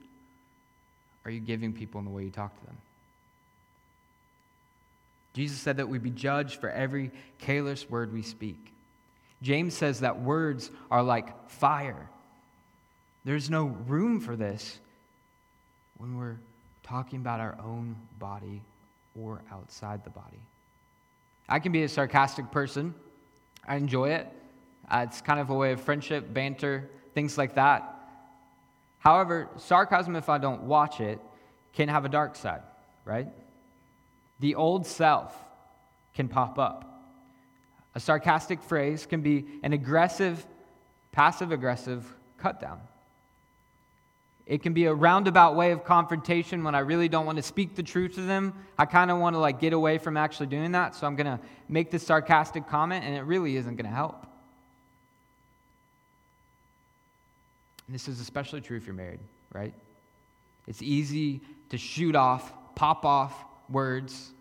are 1.25 1.31
you 1.31 1.39
giving 1.39 1.73
people 1.73 1.97
in 1.97 2.05
the 2.05 2.11
way 2.11 2.25
you 2.25 2.29
talk 2.29 2.55
to 2.59 2.65
them? 2.67 2.77
Jesus 5.33 5.57
said 5.57 5.77
that 5.77 5.89
we 5.89 5.97
be 5.97 6.11
judged 6.11 6.61
for 6.61 6.69
every 6.69 7.09
careless 7.39 7.89
word 7.89 8.13
we 8.13 8.21
speak. 8.21 8.71
James 9.41 9.73
says 9.73 10.01
that 10.01 10.21
words 10.21 10.69
are 10.91 11.01
like 11.01 11.49
fire. 11.49 12.07
There's 13.25 13.49
no 13.49 13.65
room 13.87 14.19
for 14.19 14.35
this 14.35 14.77
when 15.97 16.19
we're 16.19 16.37
talking 16.83 17.17
about 17.17 17.39
our 17.39 17.57
own 17.65 17.95
body 18.19 18.61
or 19.19 19.41
outside 19.51 20.03
the 20.03 20.11
body. 20.11 20.37
I 21.49 21.59
can 21.59 21.71
be 21.71 21.83
a 21.83 21.89
sarcastic 21.89 22.51
person. 22.51 22.93
I 23.67 23.75
enjoy 23.75 24.09
it. 24.09 24.27
Uh, 24.89 25.05
it's 25.07 25.21
kind 25.21 25.39
of 25.39 25.49
a 25.49 25.53
way 25.53 25.71
of 25.71 25.81
friendship, 25.81 26.33
banter, 26.33 26.89
things 27.13 27.37
like 27.37 27.55
that. 27.55 27.93
However, 28.99 29.49
sarcasm, 29.57 30.15
if 30.15 30.29
I 30.29 30.37
don't 30.37 30.63
watch 30.63 30.99
it, 30.99 31.19
can 31.73 31.89
have 31.89 32.05
a 32.05 32.09
dark 32.09 32.35
side, 32.35 32.61
right? 33.05 33.27
The 34.39 34.55
old 34.55 34.85
self 34.85 35.35
can 36.13 36.27
pop 36.27 36.57
up. 36.57 36.83
A 37.95 37.99
sarcastic 37.99 38.61
phrase 38.61 39.05
can 39.05 39.21
be 39.21 39.45
an 39.63 39.73
aggressive, 39.73 40.45
passive 41.11 41.51
aggressive 41.51 42.05
cut 42.37 42.59
down. 42.59 42.79
It 44.47 44.63
can 44.63 44.71
be 44.71 44.85
a 44.85 44.93
roundabout 44.93 45.57
way 45.57 45.71
of 45.71 45.83
confrontation 45.83 46.63
when 46.63 46.73
I 46.73 46.79
really 46.79 47.09
don't 47.09 47.25
want 47.25 47.35
to 47.35 47.43
speak 47.43 47.75
the 47.75 47.83
truth 47.83 48.15
to 48.15 48.21
them. 48.21 48.53
I 48.77 48.85
kind 48.85 49.11
of 49.11 49.17
want 49.17 49.35
to 49.35 49.39
like 49.39 49.59
get 49.59 49.73
away 49.73 49.97
from 49.97 50.15
actually 50.15 50.47
doing 50.47 50.71
that, 50.71 50.95
so 50.95 51.05
I'm 51.05 51.17
going 51.17 51.27
to 51.27 51.39
make 51.67 51.91
this 51.91 52.03
sarcastic 52.03 52.67
comment 52.69 53.03
and 53.03 53.13
it 53.13 53.23
really 53.23 53.57
isn't 53.57 53.75
going 53.75 53.89
to 53.89 53.93
help. 53.93 54.25
And 57.87 57.93
this 57.93 58.07
is 58.07 58.21
especially 58.21 58.61
true 58.61 58.77
if 58.77 58.85
you're 58.85 58.95
married, 58.95 59.19
right? 59.51 59.73
It's 60.65 60.81
easy 60.81 61.41
to 61.69 61.77
shoot 61.77 62.15
off, 62.15 62.53
pop 62.73 63.03
off 63.03 63.33
words 63.69 64.31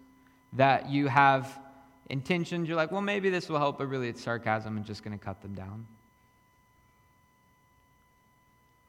that 0.52 0.88
you 0.88 1.08
have 1.08 1.58
intentions. 2.10 2.68
You're 2.68 2.76
like, 2.76 2.92
well, 2.92 3.00
maybe 3.00 3.28
this 3.28 3.48
will 3.48 3.58
help, 3.58 3.78
but 3.78 3.88
really 3.88 4.08
it's 4.08 4.22
sarcasm 4.22 4.76
and 4.76 4.86
just 4.86 5.02
going 5.02 5.18
to 5.18 5.24
cut 5.24 5.42
them 5.42 5.54
down 5.54 5.84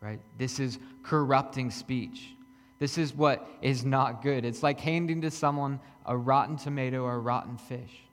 right? 0.02 0.20
This 0.38 0.60
is 0.60 0.80
corrupting 1.04 1.72
speech. 1.72 2.30
This 2.80 2.98
is 2.98 3.14
what 3.14 3.48
is 3.62 3.84
not 3.84 4.22
good. 4.22 4.46
It's 4.46 4.62
like 4.62 4.80
handing 4.80 5.22
to 5.22 5.32
someone 5.32 5.80
a 6.06 6.16
rotten 6.16 6.58
tomato 6.58 7.04
or 7.04 7.16
a 7.16 7.20
rotten 7.20 7.58
fish. 7.58 8.04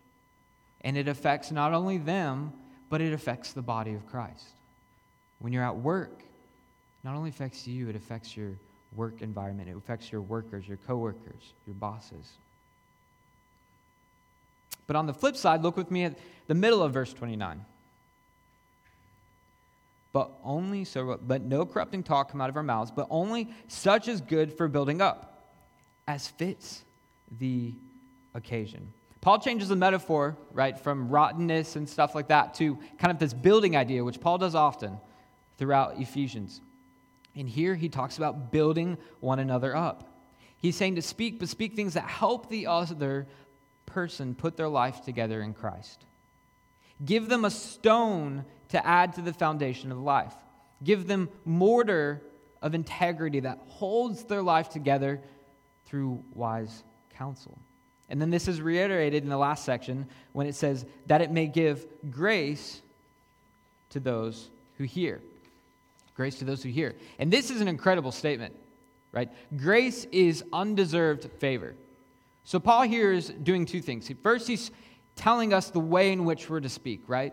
And 0.80 0.96
it 0.96 1.08
affects 1.08 1.50
not 1.50 1.72
only 1.72 1.98
them, 1.98 2.52
but 2.88 3.00
it 3.00 3.12
affects 3.12 3.52
the 3.52 3.62
body 3.62 3.94
of 3.94 4.06
Christ. 4.06 4.48
When 5.38 5.52
you're 5.52 5.64
at 5.64 5.76
work, 5.76 6.22
not 7.02 7.14
only 7.14 7.30
affects 7.30 7.66
you, 7.66 7.88
it 7.88 7.96
affects 7.96 8.36
your 8.36 8.52
work 8.96 9.20
environment. 9.20 9.68
It 9.68 9.76
affects 9.76 10.10
your 10.10 10.22
workers, 10.22 10.66
your 10.66 10.78
coworkers, 10.86 11.52
your 11.66 11.74
bosses. 11.74 12.32
But 14.86 14.96
on 14.96 15.06
the 15.06 15.14
flip 15.14 15.36
side, 15.36 15.62
look 15.62 15.76
with 15.76 15.90
me 15.90 16.04
at 16.04 16.18
the 16.46 16.54
middle 16.54 16.82
of 16.82 16.92
verse 16.92 17.12
29 17.12 17.64
but 20.14 20.30
only 20.44 20.84
so 20.84 21.18
but 21.20 21.42
no 21.42 21.66
corrupting 21.66 22.02
talk 22.04 22.30
come 22.30 22.40
out 22.40 22.48
of 22.48 22.56
our 22.56 22.62
mouths 22.62 22.90
but 22.90 23.06
only 23.10 23.52
such 23.66 24.08
as 24.08 24.22
good 24.22 24.50
for 24.56 24.68
building 24.68 25.02
up 25.02 25.50
as 26.06 26.28
fits 26.28 26.84
the 27.38 27.74
occasion. 28.34 28.92
Paul 29.20 29.40
changes 29.40 29.68
the 29.68 29.76
metaphor 29.76 30.36
right 30.52 30.78
from 30.78 31.08
rottenness 31.08 31.76
and 31.76 31.88
stuff 31.88 32.14
like 32.14 32.28
that 32.28 32.54
to 32.54 32.78
kind 32.98 33.10
of 33.10 33.18
this 33.18 33.34
building 33.34 33.76
idea 33.76 34.04
which 34.04 34.20
paul 34.20 34.38
does 34.38 34.54
often 34.54 34.98
throughout 35.58 36.00
ephesians. 36.00 36.60
And 37.34 37.48
here 37.48 37.74
he 37.74 37.88
talks 37.88 38.16
about 38.16 38.52
building 38.52 38.96
one 39.18 39.40
another 39.40 39.74
up. 39.74 40.08
He's 40.56 40.76
saying 40.76 40.94
to 40.94 41.02
speak 41.02 41.40
but 41.40 41.48
speak 41.48 41.74
things 41.74 41.94
that 41.94 42.08
help 42.08 42.48
the 42.48 42.68
other 42.68 43.26
person 43.84 44.36
put 44.36 44.56
their 44.56 44.68
life 44.68 45.04
together 45.04 45.42
in 45.42 45.54
christ. 45.54 46.04
Give 47.04 47.28
them 47.28 47.44
a 47.44 47.50
stone 47.50 48.44
to 48.70 48.86
add 48.86 49.14
to 49.14 49.22
the 49.22 49.32
foundation 49.32 49.92
of 49.92 49.98
life. 49.98 50.34
Give 50.82 51.06
them 51.06 51.28
mortar 51.44 52.22
of 52.62 52.74
integrity 52.74 53.40
that 53.40 53.58
holds 53.66 54.24
their 54.24 54.42
life 54.42 54.70
together 54.70 55.20
through 55.86 56.22
wise 56.34 56.82
counsel. 57.16 57.58
And 58.08 58.20
then 58.20 58.30
this 58.30 58.48
is 58.48 58.60
reiterated 58.60 59.22
in 59.22 59.30
the 59.30 59.36
last 59.36 59.64
section 59.64 60.06
when 60.32 60.46
it 60.46 60.54
says 60.54 60.84
that 61.06 61.20
it 61.20 61.30
may 61.30 61.46
give 61.46 61.86
grace 62.10 62.82
to 63.90 64.00
those 64.00 64.50
who 64.76 64.84
hear. 64.84 65.20
Grace 66.14 66.36
to 66.36 66.44
those 66.44 66.62
who 66.62 66.68
hear. 66.68 66.94
And 67.18 67.30
this 67.30 67.50
is 67.50 67.60
an 67.60 67.68
incredible 67.68 68.12
statement, 68.12 68.54
right? 69.12 69.30
Grace 69.56 70.06
is 70.12 70.44
undeserved 70.52 71.30
favor. 71.38 71.74
So 72.44 72.60
Paul 72.60 72.82
here 72.82 73.12
is 73.12 73.28
doing 73.28 73.66
two 73.66 73.80
things. 73.80 74.10
First, 74.22 74.46
he's 74.46 74.70
telling 75.16 75.52
us 75.52 75.70
the 75.70 75.80
way 75.80 76.12
in 76.12 76.24
which 76.24 76.50
we're 76.50 76.60
to 76.60 76.68
speak, 76.68 77.02
right? 77.08 77.32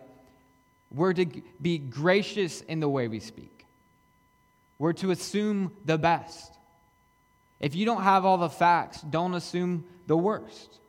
We're 0.94 1.14
to 1.14 1.26
be 1.60 1.78
gracious 1.78 2.60
in 2.60 2.80
the 2.80 2.88
way 2.88 3.08
we 3.08 3.20
speak. 3.20 3.66
We're 4.78 4.92
to 4.94 5.10
assume 5.10 5.72
the 5.84 5.96
best. 5.96 6.52
If 7.60 7.74
you 7.74 7.86
don't 7.86 8.02
have 8.02 8.24
all 8.24 8.38
the 8.38 8.50
facts, 8.50 9.00
don't 9.00 9.34
assume 9.34 9.84
the 10.06 10.16
worst, 10.16 10.80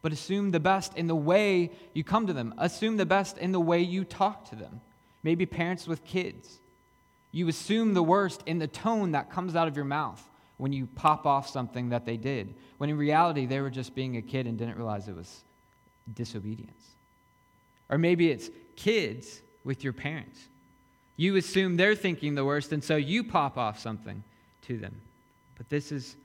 but 0.00 0.12
assume 0.12 0.52
the 0.52 0.60
best 0.60 0.96
in 0.96 1.08
the 1.08 1.16
way 1.16 1.72
you 1.92 2.04
come 2.04 2.28
to 2.28 2.32
them. 2.32 2.54
Assume 2.56 2.96
the 2.96 3.06
best 3.06 3.36
in 3.38 3.52
the 3.52 3.60
way 3.60 3.80
you 3.82 4.04
talk 4.04 4.48
to 4.50 4.56
them. 4.56 4.80
Maybe 5.22 5.44
parents 5.44 5.88
with 5.88 6.04
kids. 6.04 6.60
You 7.32 7.48
assume 7.48 7.94
the 7.94 8.02
worst 8.02 8.42
in 8.46 8.60
the 8.60 8.68
tone 8.68 9.12
that 9.12 9.32
comes 9.32 9.56
out 9.56 9.66
of 9.68 9.76
your 9.76 9.84
mouth 9.84 10.22
when 10.56 10.72
you 10.72 10.86
pop 10.86 11.26
off 11.26 11.48
something 11.48 11.90
that 11.90 12.06
they 12.06 12.16
did, 12.16 12.54
when 12.78 12.88
in 12.88 12.96
reality 12.96 13.44
they 13.44 13.60
were 13.60 13.70
just 13.70 13.94
being 13.94 14.16
a 14.16 14.22
kid 14.22 14.46
and 14.46 14.56
didn't 14.56 14.76
realize 14.76 15.08
it 15.08 15.16
was 15.16 15.44
disobedience. 16.14 16.94
Or 17.88 17.98
maybe 17.98 18.30
it's 18.30 18.50
kids 18.74 19.40
with 19.64 19.84
your 19.84 19.92
parents. 19.92 20.40
You 21.16 21.36
assume 21.36 21.76
they're 21.76 21.94
thinking 21.94 22.34
the 22.34 22.44
worst, 22.44 22.72
and 22.72 22.82
so 22.84 22.96
you 22.96 23.24
pop 23.24 23.56
off 23.56 23.78
something 23.78 24.22
to 24.62 24.76
them. 24.76 25.00
But 25.56 25.68
this 25.70 25.92
is 25.92 26.16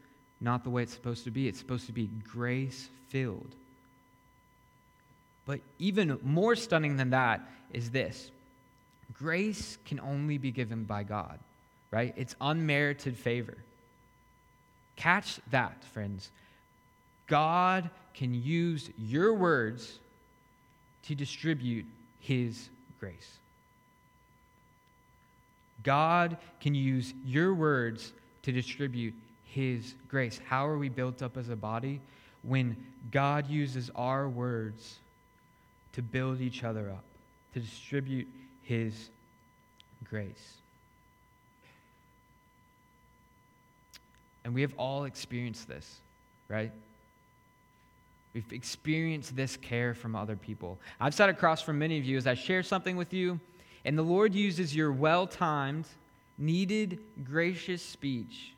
not 0.41 0.63
the 0.63 0.69
way 0.69 0.83
it's 0.83 0.93
supposed 0.93 1.23
to 1.25 1.31
be. 1.31 1.47
It's 1.47 1.59
supposed 1.59 1.85
to 1.85 1.93
be 1.93 2.07
grace 2.07 2.89
filled. 3.09 3.55
But 5.45 5.59
even 5.79 6.19
more 6.23 6.55
stunning 6.55 6.97
than 6.97 7.11
that 7.11 7.41
is 7.71 7.89
this 7.91 8.31
grace 9.13 9.77
can 9.85 9.99
only 9.99 10.37
be 10.37 10.51
given 10.51 10.83
by 10.83 11.03
God, 11.03 11.39
right? 11.91 12.13
It's 12.17 12.35
unmerited 12.41 13.17
favor. 13.17 13.57
Catch 14.95 15.39
that, 15.51 15.83
friends. 15.93 16.29
God 17.27 17.89
can 18.13 18.33
use 18.33 18.89
your 18.97 19.33
words 19.33 19.99
to 21.07 21.15
distribute 21.15 21.85
his 22.19 22.69
grace. 22.99 23.37
God 25.83 26.37
can 26.59 26.75
use 26.75 27.13
your 27.25 27.53
words 27.53 28.13
to 28.43 28.51
distribute 28.51 29.13
his 29.45 29.95
grace. 30.07 30.39
How 30.47 30.67
are 30.67 30.77
we 30.77 30.89
built 30.89 31.21
up 31.21 31.37
as 31.37 31.49
a 31.49 31.55
body? 31.55 31.99
When 32.43 32.75
God 33.11 33.49
uses 33.49 33.89
our 33.95 34.27
words 34.29 34.97
to 35.93 36.01
build 36.01 36.41
each 36.41 36.63
other 36.63 36.89
up, 36.89 37.03
to 37.53 37.59
distribute 37.59 38.27
his 38.63 39.09
grace. 40.09 40.57
And 44.43 44.53
we 44.53 44.61
have 44.61 44.73
all 44.77 45.03
experienced 45.03 45.67
this, 45.67 45.99
right? 46.47 46.71
We've 48.33 48.51
experienced 48.53 49.35
this 49.35 49.57
care 49.57 49.93
from 49.93 50.15
other 50.15 50.35
people. 50.35 50.79
I've 50.99 51.13
sat 51.13 51.29
across 51.29 51.61
from 51.61 51.79
many 51.79 51.97
of 51.97 52.05
you 52.05 52.17
as 52.17 52.27
I 52.27 52.33
share 52.33 52.63
something 52.63 52.95
with 52.95 53.13
you, 53.13 53.39
and 53.83 53.97
the 53.97 54.03
Lord 54.03 54.33
uses 54.33 54.75
your 54.75 54.91
well 54.91 55.27
timed, 55.27 55.87
needed, 56.37 56.99
gracious 57.23 57.83
speech 57.83 58.53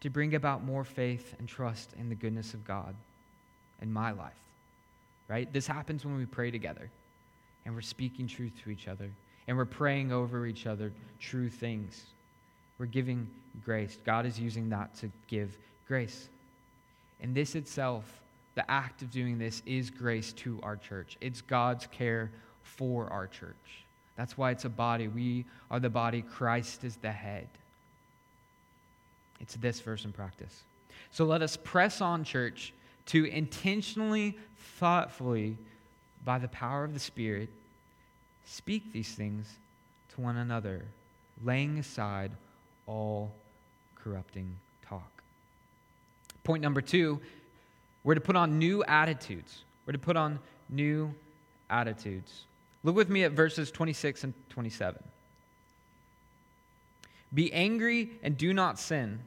to 0.00 0.10
bring 0.10 0.34
about 0.34 0.64
more 0.64 0.84
faith 0.84 1.34
and 1.38 1.48
trust 1.48 1.92
in 1.98 2.08
the 2.08 2.14
goodness 2.14 2.54
of 2.54 2.64
God 2.64 2.94
in 3.82 3.92
my 3.92 4.12
life. 4.12 4.32
Right? 5.26 5.52
This 5.52 5.66
happens 5.66 6.04
when 6.04 6.16
we 6.16 6.24
pray 6.24 6.50
together 6.50 6.90
and 7.64 7.74
we're 7.74 7.80
speaking 7.82 8.26
truth 8.26 8.52
to 8.64 8.70
each 8.70 8.88
other 8.88 9.10
and 9.46 9.56
we're 9.56 9.66
praying 9.66 10.12
over 10.12 10.46
each 10.46 10.66
other 10.66 10.92
true 11.20 11.50
things. 11.50 12.06
We're 12.78 12.86
giving 12.86 13.28
grace. 13.64 13.98
God 14.06 14.24
is 14.24 14.38
using 14.38 14.70
that 14.70 14.94
to 14.96 15.10
give 15.26 15.56
grace. 15.86 16.28
And 17.20 17.34
this 17.34 17.54
itself, 17.54 18.04
the 18.58 18.68
act 18.68 19.02
of 19.02 19.12
doing 19.12 19.38
this, 19.38 19.62
is 19.66 19.88
grace 19.88 20.32
to 20.32 20.58
our 20.64 20.74
church. 20.74 21.16
It's 21.20 21.40
God's 21.42 21.86
care 21.86 22.28
for 22.64 23.06
our 23.06 23.28
church. 23.28 23.54
That's 24.16 24.36
why 24.36 24.50
it's 24.50 24.64
a 24.64 24.68
body. 24.68 25.06
We 25.06 25.44
are 25.70 25.78
the 25.78 25.88
body, 25.88 26.22
Christ 26.22 26.82
is 26.82 26.96
the 26.96 27.12
head. 27.12 27.46
It's 29.40 29.54
this 29.54 29.78
verse 29.78 30.04
in 30.04 30.10
practice. 30.10 30.64
So 31.12 31.24
let 31.24 31.40
us 31.40 31.56
press 31.56 32.00
on, 32.00 32.24
church, 32.24 32.72
to 33.06 33.26
intentionally, 33.26 34.36
thoughtfully, 34.80 35.56
by 36.24 36.40
the 36.40 36.48
power 36.48 36.82
of 36.82 36.94
the 36.94 37.00
Spirit, 37.00 37.50
speak 38.44 38.92
these 38.92 39.12
things 39.12 39.46
to 40.16 40.20
one 40.20 40.36
another, 40.36 40.82
laying 41.44 41.78
aside 41.78 42.32
all 42.88 43.30
corrupting 43.94 44.56
talk. 44.84 45.22
Point 46.42 46.60
number 46.60 46.80
two 46.80 47.20
we're 48.04 48.14
to 48.14 48.20
put 48.20 48.36
on 48.36 48.58
new 48.58 48.84
attitudes. 48.84 49.62
We're 49.86 49.92
to 49.92 49.98
put 49.98 50.16
on 50.16 50.38
new 50.68 51.14
attitudes. 51.70 52.44
Look 52.84 52.96
with 52.96 53.08
me 53.08 53.24
at 53.24 53.32
verses 53.32 53.70
26 53.70 54.24
and 54.24 54.34
27. 54.50 55.02
Be 57.34 57.52
angry 57.52 58.10
and 58.22 58.38
do 58.38 58.52
not 58.52 58.78
sin. 58.78 59.20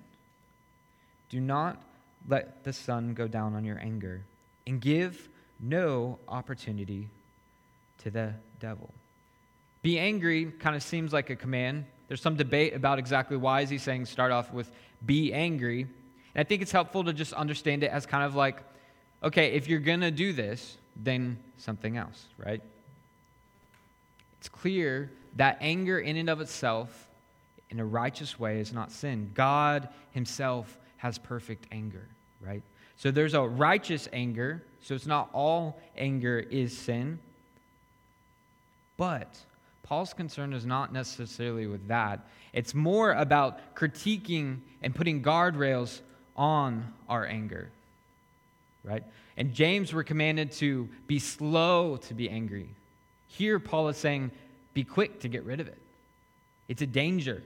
Do 1.29 1.39
not 1.39 1.81
let 2.27 2.63
the 2.63 2.73
sun 2.73 3.13
go 3.13 3.27
down 3.27 3.55
on 3.55 3.65
your 3.65 3.79
anger, 3.79 4.21
and 4.67 4.79
give 4.79 5.29
no 5.59 6.19
opportunity 6.27 7.07
to 7.99 8.11
the 8.11 8.33
devil. 8.59 8.93
Be 9.81 9.97
angry 9.97 10.45
kind 10.45 10.75
of 10.75 10.83
seems 10.83 11.13
like 11.13 11.29
a 11.29 11.35
command. 11.35 11.85
There's 12.07 12.21
some 12.21 12.35
debate 12.35 12.75
about 12.75 12.99
exactly 12.99 13.37
why 13.37 13.61
is 13.61 13.69
he 13.69 13.77
saying 13.77 14.05
start 14.05 14.31
off 14.31 14.51
with 14.53 14.69
be 15.05 15.33
angry. 15.33 15.81
And 15.81 15.89
I 16.35 16.43
think 16.43 16.61
it's 16.61 16.71
helpful 16.71 17.03
to 17.05 17.13
just 17.13 17.33
understand 17.33 17.83
it 17.83 17.91
as 17.91 18.05
kind 18.05 18.23
of 18.23 18.35
like, 18.35 18.61
okay, 19.23 19.51
if 19.53 19.67
you're 19.67 19.79
going 19.79 20.01
to 20.01 20.11
do 20.11 20.33
this, 20.33 20.77
then 20.95 21.37
something 21.57 21.97
else, 21.97 22.25
right? 22.37 22.61
It's 24.39 24.49
clear 24.49 25.11
that 25.35 25.57
anger 25.61 25.99
in 25.99 26.17
and 26.17 26.29
of 26.29 26.41
itself 26.41 27.07
in 27.69 27.79
a 27.79 27.85
righteous 27.85 28.39
way 28.39 28.59
is 28.59 28.73
not 28.73 28.91
sin. 28.91 29.31
God 29.33 29.87
himself 30.11 30.77
has 30.97 31.17
perfect 31.17 31.65
anger, 31.71 32.05
right? 32.41 32.61
So 32.97 33.11
there's 33.11 33.33
a 33.33 33.41
righteous 33.41 34.07
anger, 34.13 34.61
so 34.81 34.93
it's 34.93 35.07
not 35.07 35.29
all 35.33 35.79
anger 35.97 36.39
is 36.39 36.77
sin. 36.77 37.19
But 38.97 39.35
Paul's 39.83 40.13
concern 40.13 40.53
is 40.53 40.65
not 40.65 40.93
necessarily 40.93 41.65
with 41.65 41.87
that. 41.87 42.19
It's 42.53 42.75
more 42.75 43.13
about 43.13 43.75
critiquing 43.75 44.59
and 44.81 44.93
putting 44.93 45.23
guardrails 45.23 46.01
on 46.35 46.93
our 47.09 47.25
anger, 47.25 47.69
right? 48.83 49.03
And 49.37 49.53
James, 49.53 49.93
we're 49.93 50.03
commanded 50.03 50.51
to 50.53 50.89
be 51.07 51.19
slow 51.19 51.97
to 51.97 52.13
be 52.13 52.29
angry. 52.29 52.69
Here, 53.27 53.59
Paul 53.59 53.89
is 53.89 53.97
saying, 53.97 54.31
be 54.73 54.83
quick 54.83 55.21
to 55.21 55.27
get 55.27 55.43
rid 55.43 55.59
of 55.59 55.67
it. 55.67 55.77
It's 56.67 56.81
a 56.81 56.87
danger. 56.87 57.41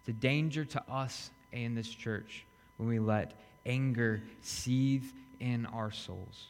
It's 0.00 0.08
a 0.08 0.20
danger 0.20 0.64
to 0.64 0.82
us 0.90 1.30
and 1.52 1.76
this 1.76 1.88
church 1.88 2.44
when 2.76 2.88
we 2.88 2.98
let 2.98 3.32
anger 3.66 4.22
seethe 4.42 5.04
in 5.40 5.66
our 5.66 5.90
souls. 5.90 6.46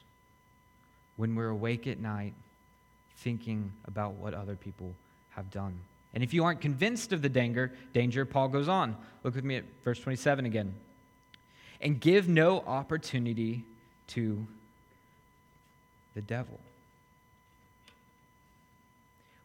When 1.17 1.35
we're 1.35 1.49
awake 1.49 1.87
at 1.87 1.99
night 1.99 2.35
thinking 3.19 3.73
about 3.87 4.14
what 4.14 4.35
other 4.35 4.55
people 4.55 4.95
have 5.31 5.51
done. 5.51 5.79
And 6.14 6.23
if 6.23 6.33
you 6.33 6.45
aren't 6.45 6.61
convinced 6.61 7.12
of 7.12 7.23
the 7.23 7.29
danger, 7.29 7.73
danger, 7.93 8.25
Paul 8.25 8.49
goes 8.49 8.69
on. 8.69 8.97
Look 9.25 9.35
with 9.35 9.45
me 9.45 9.57
at 9.57 9.64
verse 9.85 9.99
27 10.01 10.47
again. 10.47 10.75
And 11.81 12.01
give 12.01 12.29
no 12.29 12.61
opportunity 12.61 13.64
to 14.09 14.47
the 16.14 16.21
devil. 16.21 16.59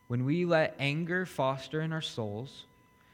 When 0.08 0.26
we 0.26 0.46
let 0.46 0.76
anger 0.80 1.26
foster 1.26 1.82
in 1.82 1.94
our 1.94 2.02
souls, 2.02 2.64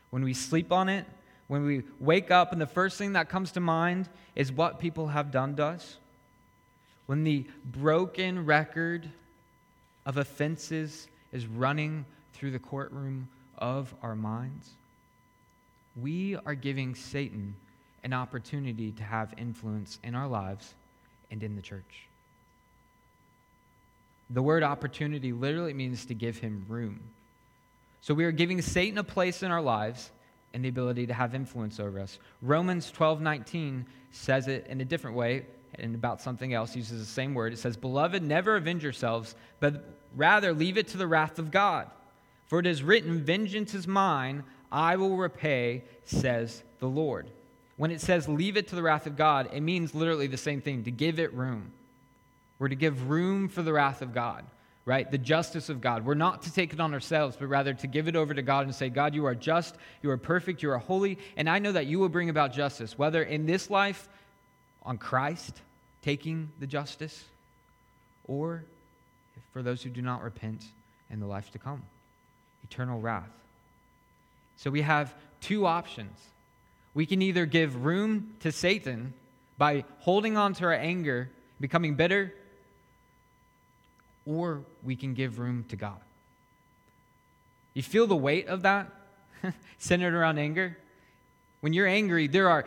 when 0.09 0.23
we 0.23 0.33
sleep 0.33 0.71
on 0.71 0.89
it, 0.89 1.05
when 1.47 1.65
we 1.65 1.83
wake 1.99 2.31
up 2.31 2.51
and 2.51 2.61
the 2.61 2.67
first 2.67 2.97
thing 2.97 3.13
that 3.13 3.27
comes 3.29 3.51
to 3.53 3.59
mind 3.59 4.07
is 4.35 4.51
what 4.51 4.79
people 4.79 5.07
have 5.07 5.31
done 5.31 5.55
to 5.55 5.65
us, 5.65 5.97
when 7.07 7.23
the 7.23 7.45
broken 7.65 8.45
record 8.45 9.09
of 10.05 10.17
offenses 10.17 11.07
is 11.33 11.47
running 11.47 12.05
through 12.33 12.51
the 12.51 12.59
courtroom 12.59 13.27
of 13.57 13.93
our 14.01 14.15
minds, 14.15 14.69
we 15.99 16.35
are 16.45 16.55
giving 16.55 16.95
Satan 16.95 17.55
an 18.03 18.13
opportunity 18.13 18.91
to 18.93 19.03
have 19.03 19.33
influence 19.37 19.99
in 20.03 20.15
our 20.15 20.27
lives 20.27 20.73
and 21.31 21.43
in 21.43 21.55
the 21.55 21.61
church. 21.61 22.07
The 24.29 24.41
word 24.41 24.63
opportunity 24.63 25.33
literally 25.33 25.73
means 25.73 26.05
to 26.05 26.13
give 26.13 26.37
him 26.37 26.65
room. 26.67 26.99
So 28.01 28.13
we 28.13 28.25
are 28.25 28.31
giving 28.31 28.61
Satan 28.61 28.97
a 28.97 29.03
place 29.03 29.43
in 29.43 29.51
our 29.51 29.61
lives 29.61 30.11
and 30.53 30.63
the 30.63 30.69
ability 30.69 31.07
to 31.07 31.13
have 31.13 31.35
influence 31.35 31.79
over 31.79 31.99
us. 31.99 32.19
Romans 32.41 32.91
12 32.91 33.21
19 33.21 33.85
says 34.11 34.47
it 34.47 34.67
in 34.67 34.81
a 34.81 34.85
different 34.85 35.15
way 35.15 35.45
and 35.77 35.95
about 35.95 36.21
something 36.21 36.53
else, 36.53 36.75
uses 36.75 36.99
the 36.99 37.05
same 37.05 37.33
word. 37.33 37.53
It 37.53 37.59
says, 37.59 37.77
Beloved, 37.77 38.23
never 38.23 38.55
avenge 38.55 38.83
yourselves, 38.83 39.35
but 39.59 39.83
rather 40.15 40.53
leave 40.53 40.77
it 40.77 40.87
to 40.89 40.97
the 40.97 41.07
wrath 41.07 41.39
of 41.39 41.51
God. 41.51 41.89
For 42.47 42.59
it 42.59 42.65
is 42.65 42.81
written, 42.81 43.21
Vengeance 43.23 43.73
is 43.73 43.87
mine, 43.87 44.43
I 44.71 44.95
will 44.95 45.15
repay, 45.15 45.83
says 46.05 46.63
the 46.79 46.87
Lord. 46.87 47.29
When 47.79 47.89
it 47.89 48.01
says 48.01 48.27
leave 48.27 48.57
it 48.57 48.67
to 48.67 48.75
the 48.75 48.83
wrath 48.83 49.07
of 49.07 49.15
God, 49.15 49.49
it 49.51 49.61
means 49.61 49.95
literally 49.95 50.27
the 50.27 50.37
same 50.37 50.61
thing 50.61 50.83
to 50.83 50.91
give 50.91 51.17
it 51.17 51.33
room. 51.33 51.71
We're 52.59 52.67
to 52.67 52.75
give 52.75 53.09
room 53.09 53.49
for 53.49 53.63
the 53.63 53.73
wrath 53.73 54.03
of 54.03 54.13
God 54.13 54.45
right? 54.89 55.11
The 55.11 55.19
justice 55.19 55.69
of 55.69 55.81
God. 55.81 56.03
We're 56.03 56.15
not 56.15 56.41
to 56.41 56.51
take 56.51 56.73
it 56.73 56.79
on 56.79 56.95
ourselves, 56.95 57.37
but 57.39 57.45
rather 57.45 57.75
to 57.75 57.85
give 57.85 58.07
it 58.07 58.15
over 58.15 58.33
to 58.33 58.41
God 58.41 58.65
and 58.65 58.73
say, 58.73 58.89
God, 58.89 59.13
you 59.13 59.23
are 59.27 59.35
just, 59.35 59.75
you 60.01 60.09
are 60.09 60.17
perfect, 60.17 60.63
you 60.63 60.71
are 60.71 60.79
holy, 60.79 61.19
and 61.37 61.47
I 61.47 61.59
know 61.59 61.71
that 61.71 61.85
you 61.85 61.99
will 61.99 62.09
bring 62.09 62.31
about 62.31 62.53
justice, 62.53 62.97
whether 62.97 63.21
in 63.21 63.45
this 63.45 63.69
life 63.69 64.09
on 64.81 64.97
Christ 64.97 65.61
taking 66.01 66.49
the 66.59 66.65
justice, 66.65 67.23
or 68.25 68.63
for 69.53 69.61
those 69.61 69.83
who 69.83 69.91
do 69.91 70.01
not 70.01 70.23
repent 70.23 70.63
in 71.11 71.19
the 71.19 71.27
life 71.27 71.51
to 71.51 71.59
come, 71.59 71.83
eternal 72.63 72.99
wrath. 72.99 73.29
So 74.57 74.71
we 74.71 74.81
have 74.81 75.13
two 75.39 75.67
options. 75.67 76.17
We 76.99 77.05
can 77.05 77.21
either 77.21 77.45
give 77.45 77.85
room 77.85 78.33
to 78.41 78.51
Satan 78.51 79.13
by 79.57 79.85
holding 79.99 80.35
on 80.35 80.53
to 80.55 80.65
our 80.65 80.73
anger, 80.73 81.29
becoming 81.61 81.95
bitter, 81.95 82.33
or 84.25 84.63
we 84.83 84.97
can 84.97 85.13
give 85.13 85.39
room 85.39 85.63
to 85.69 85.77
God. 85.77 86.01
You 87.73 87.83
feel 87.83 88.05
the 88.05 88.17
weight 88.17 88.47
of 88.49 88.63
that 88.63 88.91
centered 89.77 90.13
around 90.13 90.39
anger? 90.39 90.77
When 91.61 91.71
you're 91.71 91.87
angry, 91.87 92.27
there 92.27 92.49
are 92.49 92.65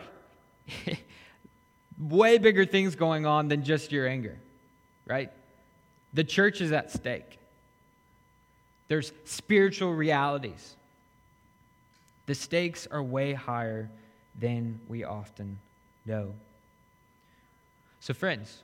way 1.99 2.39
bigger 2.39 2.65
things 2.65 2.95
going 2.95 3.27
on 3.27 3.49
than 3.49 3.63
just 3.63 3.91
your 3.91 4.07
anger, 4.07 4.39
right? 5.05 5.31
The 6.15 6.23
church 6.23 6.59
is 6.59 6.71
at 6.71 6.89
stake. 6.91 7.37
There's 8.87 9.11
spiritual 9.25 9.93
realities. 9.93 10.75
The 12.25 12.33
stakes 12.33 12.87
are 12.89 13.03
way 13.03 13.33
higher 13.33 13.91
than 14.39 14.79
we 14.87 15.03
often 15.03 15.59
know. 16.05 16.33
So, 17.99 18.13
friends, 18.13 18.59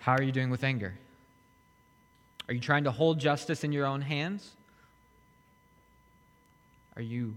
how 0.00 0.12
are 0.12 0.22
you 0.22 0.32
doing 0.32 0.50
with 0.50 0.64
anger? 0.64 0.94
Are 2.48 2.54
you 2.54 2.60
trying 2.60 2.84
to 2.84 2.90
hold 2.90 3.20
justice 3.20 3.62
in 3.62 3.72
your 3.72 3.86
own 3.86 4.00
hands? 4.00 4.50
Are 6.96 7.02
you 7.02 7.34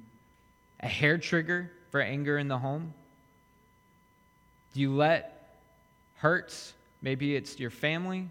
a 0.80 0.88
hair 0.88 1.18
trigger 1.18 1.70
for 1.92 2.02
anger 2.02 2.38
in 2.38 2.48
the 2.48 2.58
home? 2.58 2.94
Do 4.74 4.80
you 4.80 4.96
let 4.96 5.58
hurts, 6.16 6.74
maybe 7.02 7.36
it's 7.36 7.60
your 7.60 7.70
family, 7.70 8.28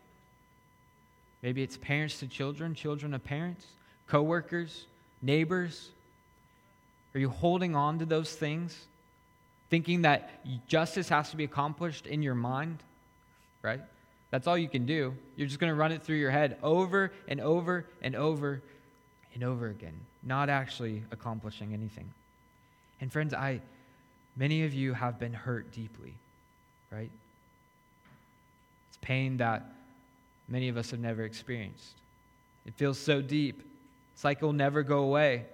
maybe 1.42 1.62
it's 1.62 1.76
parents 1.76 2.18
to 2.20 2.26
children, 2.26 2.74
children 2.74 3.12
of 3.14 3.22
parents, 3.22 3.66
coworkers, 4.06 4.86
neighbors, 5.22 5.90
are 7.14 7.20
you 7.20 7.28
holding 7.28 7.74
on 7.74 7.98
to 7.98 8.06
those 8.06 8.32
things, 8.32 8.76
thinking 9.68 10.02
that 10.02 10.30
justice 10.68 11.08
has 11.08 11.30
to 11.30 11.36
be 11.36 11.44
accomplished 11.44 12.06
in 12.06 12.22
your 12.22 12.34
mind? 12.34 12.78
Right? 13.62 13.80
That's 14.30 14.46
all 14.46 14.56
you 14.56 14.68
can 14.68 14.86
do. 14.86 15.14
You're 15.36 15.48
just 15.48 15.58
going 15.58 15.72
to 15.72 15.74
run 15.74 15.92
it 15.92 16.02
through 16.02 16.16
your 16.16 16.30
head 16.30 16.56
over 16.62 17.12
and 17.26 17.40
over 17.40 17.84
and 18.00 18.14
over 18.14 18.62
and 19.34 19.44
over 19.44 19.68
again, 19.68 19.94
not 20.22 20.48
actually 20.48 21.02
accomplishing 21.10 21.72
anything. 21.72 22.10
And 23.00 23.12
friends, 23.12 23.34
I 23.34 23.60
many 24.36 24.64
of 24.64 24.72
you 24.72 24.94
have 24.94 25.18
been 25.18 25.32
hurt 25.32 25.72
deeply, 25.72 26.14
right? 26.92 27.10
It's 28.88 28.98
pain 29.00 29.36
that 29.38 29.64
many 30.48 30.68
of 30.68 30.76
us 30.76 30.90
have 30.90 31.00
never 31.00 31.24
experienced. 31.24 31.94
It 32.66 32.74
feels 32.74 32.98
so 32.98 33.20
deep. 33.20 33.62
It's 34.14 34.24
like 34.24 34.38
it'll 34.38 34.52
never 34.52 34.82
go 34.82 34.98
away. 34.98 35.44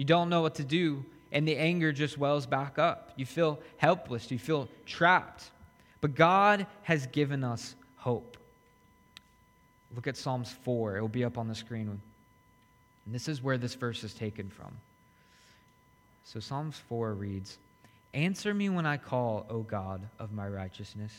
You 0.00 0.06
don't 0.06 0.30
know 0.30 0.40
what 0.40 0.54
to 0.54 0.64
do, 0.64 1.04
and 1.30 1.46
the 1.46 1.58
anger 1.58 1.92
just 1.92 2.16
wells 2.16 2.46
back 2.46 2.78
up. 2.78 3.10
You 3.16 3.26
feel 3.26 3.58
helpless, 3.76 4.30
you 4.30 4.38
feel 4.38 4.66
trapped. 4.86 5.50
But 6.00 6.14
God 6.14 6.66
has 6.84 7.06
given 7.08 7.44
us 7.44 7.74
hope. 7.96 8.38
Look 9.94 10.06
at 10.06 10.16
Psalms 10.16 10.56
4, 10.64 10.96
it 10.96 11.00
will 11.02 11.08
be 11.08 11.22
up 11.22 11.36
on 11.36 11.48
the 11.48 11.54
screen. 11.54 12.00
And 13.04 13.14
this 13.14 13.28
is 13.28 13.42
where 13.42 13.58
this 13.58 13.74
verse 13.74 14.02
is 14.02 14.14
taken 14.14 14.48
from. 14.48 14.72
So 16.24 16.40
Psalms 16.40 16.80
4 16.88 17.12
reads 17.12 17.58
Answer 18.14 18.54
me 18.54 18.70
when 18.70 18.86
I 18.86 18.96
call, 18.96 19.44
O 19.50 19.58
God 19.58 20.00
of 20.18 20.32
my 20.32 20.48
righteousness. 20.48 21.12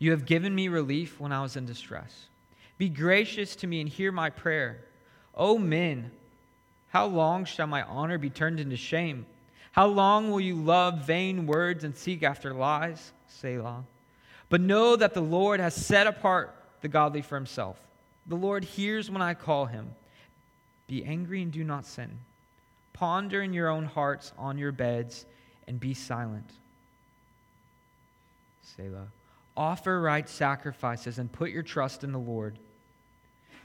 You 0.00 0.10
have 0.10 0.26
given 0.26 0.52
me 0.52 0.66
relief 0.66 1.20
when 1.20 1.30
I 1.30 1.42
was 1.42 1.54
in 1.54 1.64
distress. 1.64 2.26
Be 2.76 2.88
gracious 2.88 3.54
to 3.54 3.68
me 3.68 3.80
and 3.80 3.88
hear 3.88 4.10
my 4.10 4.30
prayer. 4.30 4.80
O 5.32 5.58
men, 5.58 6.10
how 6.90 7.06
long 7.06 7.44
shall 7.44 7.68
my 7.68 7.82
honor 7.82 8.18
be 8.18 8.30
turned 8.30 8.60
into 8.60 8.76
shame? 8.76 9.24
How 9.72 9.86
long 9.86 10.30
will 10.30 10.40
you 10.40 10.56
love 10.56 11.06
vain 11.06 11.46
words 11.46 11.84
and 11.84 11.96
seek 11.96 12.22
after 12.24 12.52
lies? 12.52 13.12
Selah. 13.28 13.84
But 14.48 14.60
know 14.60 14.96
that 14.96 15.14
the 15.14 15.20
Lord 15.20 15.60
has 15.60 15.74
set 15.74 16.08
apart 16.08 16.52
the 16.80 16.88
godly 16.88 17.22
for 17.22 17.36
himself. 17.36 17.78
The 18.26 18.34
Lord 18.34 18.64
hears 18.64 19.08
when 19.08 19.22
I 19.22 19.34
call 19.34 19.66
him. 19.66 19.90
Be 20.88 21.04
angry 21.04 21.42
and 21.42 21.52
do 21.52 21.62
not 21.62 21.86
sin. 21.86 22.10
Ponder 22.92 23.42
in 23.42 23.52
your 23.52 23.68
own 23.68 23.84
hearts 23.84 24.32
on 24.36 24.58
your 24.58 24.72
beds 24.72 25.24
and 25.68 25.78
be 25.78 25.94
silent. 25.94 26.50
Selah. 28.76 29.06
Offer 29.56 30.00
right 30.00 30.28
sacrifices 30.28 31.20
and 31.20 31.30
put 31.30 31.50
your 31.50 31.62
trust 31.62 32.02
in 32.02 32.10
the 32.10 32.18
Lord. 32.18 32.58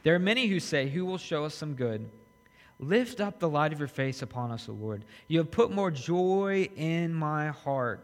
There 0.04 0.14
are 0.14 0.20
many 0.20 0.46
who 0.46 0.60
say, 0.60 0.88
Who 0.90 1.06
will 1.06 1.18
show 1.18 1.46
us 1.46 1.56
some 1.56 1.74
good? 1.74 2.08
Lift 2.80 3.22
up 3.22 3.40
the 3.40 3.50
light 3.50 3.72
of 3.72 3.80
your 3.80 3.88
face 3.88 4.22
upon 4.22 4.52
us, 4.52 4.68
O 4.68 4.74
Lord. 4.74 5.04
You 5.28 5.38
have 5.40 5.52
put 5.52 5.72
more 5.72 5.92
joy 5.92 6.70
in 6.76 7.14
my 7.14 7.48
heart 7.48 8.02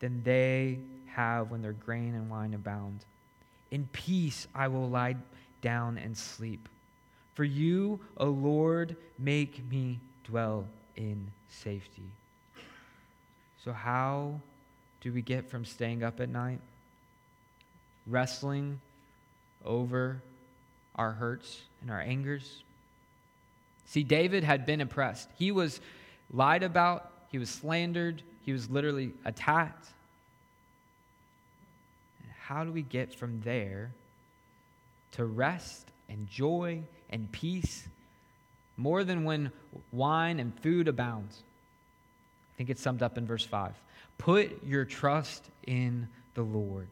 than 0.00 0.22
they 0.22 0.78
have 1.06 1.50
when 1.50 1.62
their 1.62 1.72
grain 1.72 2.14
and 2.14 2.30
wine 2.30 2.52
abound. 2.52 3.00
In 3.70 3.88
peace 3.92 4.46
I 4.54 4.68
will 4.68 4.88
lie 4.88 5.16
down 5.62 5.96
and 5.98 6.16
sleep. 6.16 6.68
For 7.34 7.44
you, 7.44 8.00
O 8.18 8.26
Lord, 8.26 8.96
make 9.18 9.68
me 9.70 10.00
dwell 10.24 10.66
in 10.96 11.30
safety. 11.48 12.02
So, 13.64 13.72
how 13.72 14.40
do 15.00 15.12
we 15.12 15.22
get 15.22 15.50
from 15.50 15.64
staying 15.64 16.02
up 16.02 16.20
at 16.20 16.28
night, 16.28 16.60
wrestling 18.06 18.80
over 19.64 20.22
our 20.94 21.12
hurts 21.12 21.62
and 21.82 21.90
our 21.90 22.00
angers? 22.00 22.62
See, 23.86 24.02
David 24.02 24.44
had 24.44 24.66
been 24.66 24.80
oppressed. 24.80 25.28
He 25.38 25.52
was 25.52 25.80
lied 26.32 26.62
about, 26.62 27.10
he 27.30 27.38
was 27.38 27.48
slandered, 27.48 28.22
he 28.44 28.52
was 28.52 28.68
literally 28.68 29.12
attacked. 29.24 29.86
And 32.22 32.32
how 32.40 32.64
do 32.64 32.72
we 32.72 32.82
get 32.82 33.14
from 33.14 33.40
there 33.42 33.90
to 35.12 35.24
rest 35.24 35.86
and 36.08 36.28
joy 36.28 36.82
and 37.10 37.30
peace 37.30 37.86
more 38.76 39.04
than 39.04 39.24
when 39.24 39.50
wine 39.92 40.40
and 40.40 40.58
food 40.60 40.88
abounds? 40.88 41.42
I 42.54 42.56
think 42.56 42.70
it's 42.70 42.82
summed 42.82 43.02
up 43.02 43.16
in 43.18 43.26
verse 43.26 43.44
5. 43.44 43.72
Put 44.18 44.64
your 44.64 44.84
trust 44.84 45.44
in 45.66 46.08
the 46.34 46.42
Lord. 46.42 46.88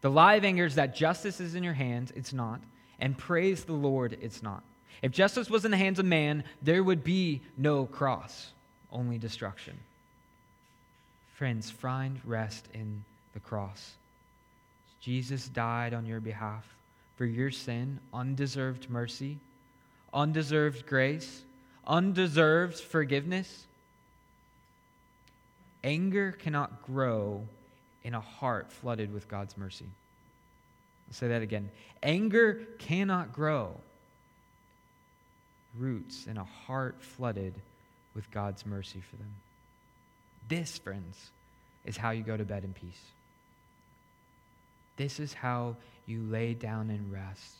The 0.00 0.10
lie 0.10 0.34
of 0.34 0.44
anger 0.44 0.64
is 0.64 0.76
that 0.76 0.94
justice 0.94 1.40
is 1.40 1.54
in 1.54 1.62
your 1.62 1.74
hands, 1.74 2.12
it's 2.14 2.32
not, 2.32 2.60
and 2.98 3.16
praise 3.16 3.64
the 3.64 3.72
Lord, 3.72 4.16
it's 4.20 4.42
not. 4.42 4.62
If 5.02 5.12
justice 5.12 5.48
was 5.48 5.64
in 5.64 5.70
the 5.70 5.76
hands 5.76 5.98
of 5.98 6.04
man, 6.04 6.44
there 6.62 6.84
would 6.84 7.02
be 7.02 7.40
no 7.56 7.86
cross, 7.86 8.52
only 8.92 9.18
destruction. 9.18 9.78
Friends, 11.34 11.70
find 11.70 12.20
rest 12.24 12.66
in 12.74 13.04
the 13.32 13.40
cross. 13.40 13.92
Jesus 15.00 15.48
died 15.48 15.94
on 15.94 16.04
your 16.04 16.20
behalf 16.20 16.66
for 17.16 17.24
your 17.24 17.50
sin, 17.50 17.98
undeserved 18.12 18.90
mercy, 18.90 19.38
undeserved 20.12 20.86
grace, 20.86 21.42
undeserved 21.86 22.78
forgiveness. 22.78 23.64
Anger 25.82 26.32
cannot 26.32 26.82
grow 26.82 27.46
in 28.04 28.14
a 28.14 28.20
heart 28.20 28.70
flooded 28.70 29.12
with 29.12 29.28
God's 29.28 29.56
mercy. 29.56 29.86
I'll 31.08 31.14
say 31.14 31.28
that 31.28 31.42
again. 31.42 31.70
Anger 32.02 32.66
cannot 32.78 33.32
grow 33.32 33.76
roots 35.78 36.26
and 36.28 36.38
a 36.38 36.44
heart 36.44 36.96
flooded 37.00 37.54
with 38.14 38.30
God's 38.30 38.66
mercy 38.66 39.00
for 39.00 39.16
them. 39.16 39.32
This, 40.48 40.78
friends, 40.78 41.30
is 41.84 41.96
how 41.96 42.10
you 42.10 42.22
go 42.22 42.36
to 42.36 42.44
bed 42.44 42.64
in 42.64 42.72
peace. 42.72 43.00
This 44.96 45.20
is 45.20 45.32
how 45.32 45.76
you 46.06 46.22
lay 46.22 46.54
down 46.54 46.90
and 46.90 47.12
rest. 47.12 47.54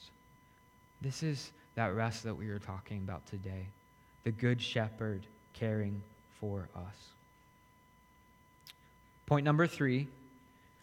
This 1.00 1.22
is 1.22 1.52
that 1.74 1.94
rest 1.94 2.24
that 2.24 2.34
we 2.34 2.48
were 2.48 2.58
talking 2.58 2.98
about 2.98 3.24
today. 3.26 3.66
The 4.24 4.32
Good 4.32 4.60
Shepherd 4.60 5.22
caring 5.54 6.02
for 6.40 6.68
us. 6.76 6.96
Point 9.26 9.44
number 9.44 9.66
three 9.66 10.08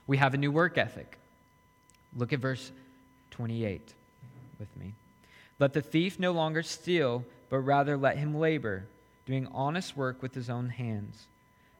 we 0.08 0.18
have 0.18 0.34
a 0.34 0.38
new 0.38 0.52
work 0.52 0.78
ethic. 0.78 1.18
Look 2.16 2.32
at 2.32 2.40
verse 2.40 2.72
28 3.32 3.94
with 4.58 4.76
me. 4.78 4.94
Let 5.60 5.74
the 5.74 5.82
thief 5.82 6.20
no 6.20 6.32
longer 6.32 6.62
steal, 6.64 7.24
but 7.50 7.60
rather 7.60 7.98
let 7.98 8.18
him 8.18 8.36
labor, 8.36 8.86
doing 9.26 9.48
honest 9.52 9.98
work 9.98 10.22
with 10.22 10.36
his 10.36 10.50
own 10.50 10.70
hands, 10.70 11.26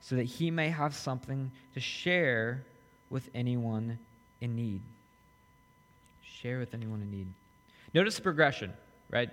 so 0.02 0.16
that 0.16 0.24
he 0.24 0.50
may 0.50 0.70
have 0.70 0.96
something 0.96 1.52
to 1.74 1.80
share 1.80 2.64
with 3.10 3.30
anyone 3.36 4.00
in 4.42 4.56
need. 4.56 4.82
Share 6.24 6.60
with 6.60 6.74
anyone 6.74 7.02
in 7.02 7.12
need. 7.12 7.28
Notice 7.94 8.16
the 8.16 8.22
progression, 8.22 8.74
right? 9.10 9.30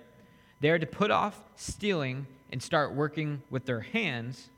They 0.60 0.70
are 0.70 0.78
to 0.78 0.86
put 0.86 1.10
off 1.10 1.38
stealing 1.56 2.26
and 2.50 2.62
start 2.62 2.94
working 2.94 3.42
with 3.50 3.66
their 3.66 3.80
hands, 3.80 4.48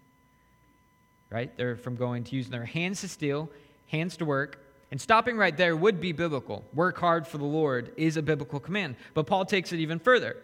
right? 1.31 1.57
They're 1.57 1.77
from 1.77 1.96
going 1.96 2.25
to 2.25 2.37
using 2.37 2.53
their 2.53 2.64
hands 2.64 3.01
to 3.01 3.09
steal, 3.09 3.49
hands 3.88 4.16
to 4.18 4.25
work, 4.25 4.59
and 4.90 5.01
stopping 5.01 5.37
right 5.37 5.57
there 5.57 5.77
would 5.77 6.01
be 6.01 6.12
biblical. 6.12 6.64
Work 6.72 6.99
hard 6.99 7.27
for 7.27 7.38
the 7.38 7.44
Lord 7.44 7.92
is 7.96 8.16
a 8.16 8.22
biblical 8.22 8.61
command. 8.61 8.96
But 9.14 9.27
Paul 9.27 9.44
takes 9.44 9.72
it 9.72 9.81
even 9.81 9.99
further, 9.99 10.37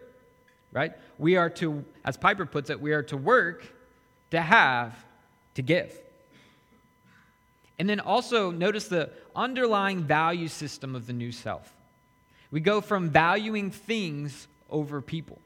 right? 0.73 0.93
We 1.19 1.37
are 1.37 1.51
to, 1.51 1.85
as 2.05 2.17
Piper 2.17 2.47
puts 2.47 2.71
it, 2.71 2.81
we 2.81 2.93
are 2.93 3.03
to 3.05 3.17
work 3.17 3.65
to 4.33 4.41
have 4.41 4.97
to 5.55 5.63
give. 5.63 5.97
And 7.79 7.89
then 7.89 8.01
also 8.01 8.51
notice 8.51 8.89
the 8.89 9.11
underlying 9.35 10.03
value 10.03 10.49
system 10.49 10.95
of 10.95 11.07
the 11.07 11.13
new 11.13 11.33
self. 11.33 11.73
We 12.51 12.61
go 12.61 12.81
from 12.81 13.11
valuing 13.11 13.71
things 13.71 14.47
over 14.71 15.01
people, 15.01 15.39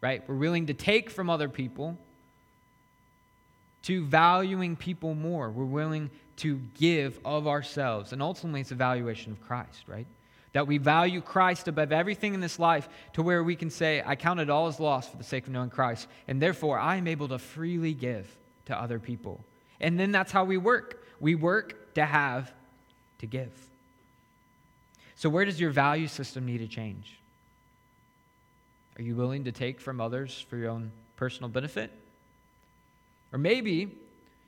right? 0.00 0.22
We're 0.26 0.36
willing 0.36 0.66
to 0.66 0.74
take 0.74 1.10
from 1.10 1.30
other 1.30 1.48
people 1.48 1.98
to 3.82 4.04
valuing 4.04 4.76
people 4.76 5.14
more. 5.14 5.50
We're 5.50 5.64
willing 5.64 6.10
to 6.36 6.60
give 6.74 7.18
of 7.24 7.46
ourselves. 7.46 8.12
And 8.12 8.22
ultimately, 8.22 8.60
it's 8.60 8.70
a 8.70 8.76
valuation 8.76 9.32
of 9.32 9.40
Christ, 9.46 9.84
right? 9.86 10.06
That 10.52 10.66
we 10.66 10.78
value 10.78 11.20
Christ 11.20 11.68
above 11.68 11.92
everything 11.92 12.34
in 12.34 12.40
this 12.40 12.58
life 12.58 12.88
to 13.14 13.22
where 13.22 13.42
we 13.42 13.56
can 13.56 13.70
say, 13.70 14.02
I 14.04 14.16
count 14.16 14.40
it 14.40 14.50
all 14.50 14.66
as 14.66 14.80
loss 14.80 15.08
for 15.08 15.16
the 15.16 15.24
sake 15.24 15.46
of 15.46 15.52
knowing 15.52 15.70
Christ. 15.70 16.08
And 16.28 16.40
therefore, 16.40 16.78
I 16.78 16.96
am 16.96 17.06
able 17.06 17.28
to 17.28 17.38
freely 17.38 17.94
give 17.94 18.34
to 18.66 18.78
other 18.78 18.98
people. 18.98 19.44
And 19.80 19.98
then 19.98 20.12
that's 20.12 20.32
how 20.32 20.44
we 20.44 20.58
work. 20.58 21.06
We 21.20 21.34
work 21.34 21.94
to 21.94 22.04
have 22.04 22.52
to 23.18 23.26
give. 23.26 23.52
So, 25.16 25.28
where 25.28 25.44
does 25.44 25.60
your 25.60 25.70
value 25.70 26.08
system 26.08 26.46
need 26.46 26.58
to 26.58 26.66
change? 26.66 27.18
Are 28.98 29.02
you 29.02 29.14
willing 29.14 29.44
to 29.44 29.52
take 29.52 29.80
from 29.80 30.00
others 30.00 30.44
for 30.50 30.56
your 30.56 30.70
own 30.70 30.90
personal 31.16 31.48
benefit? 31.48 31.90
Or 33.32 33.38
maybe 33.38 33.90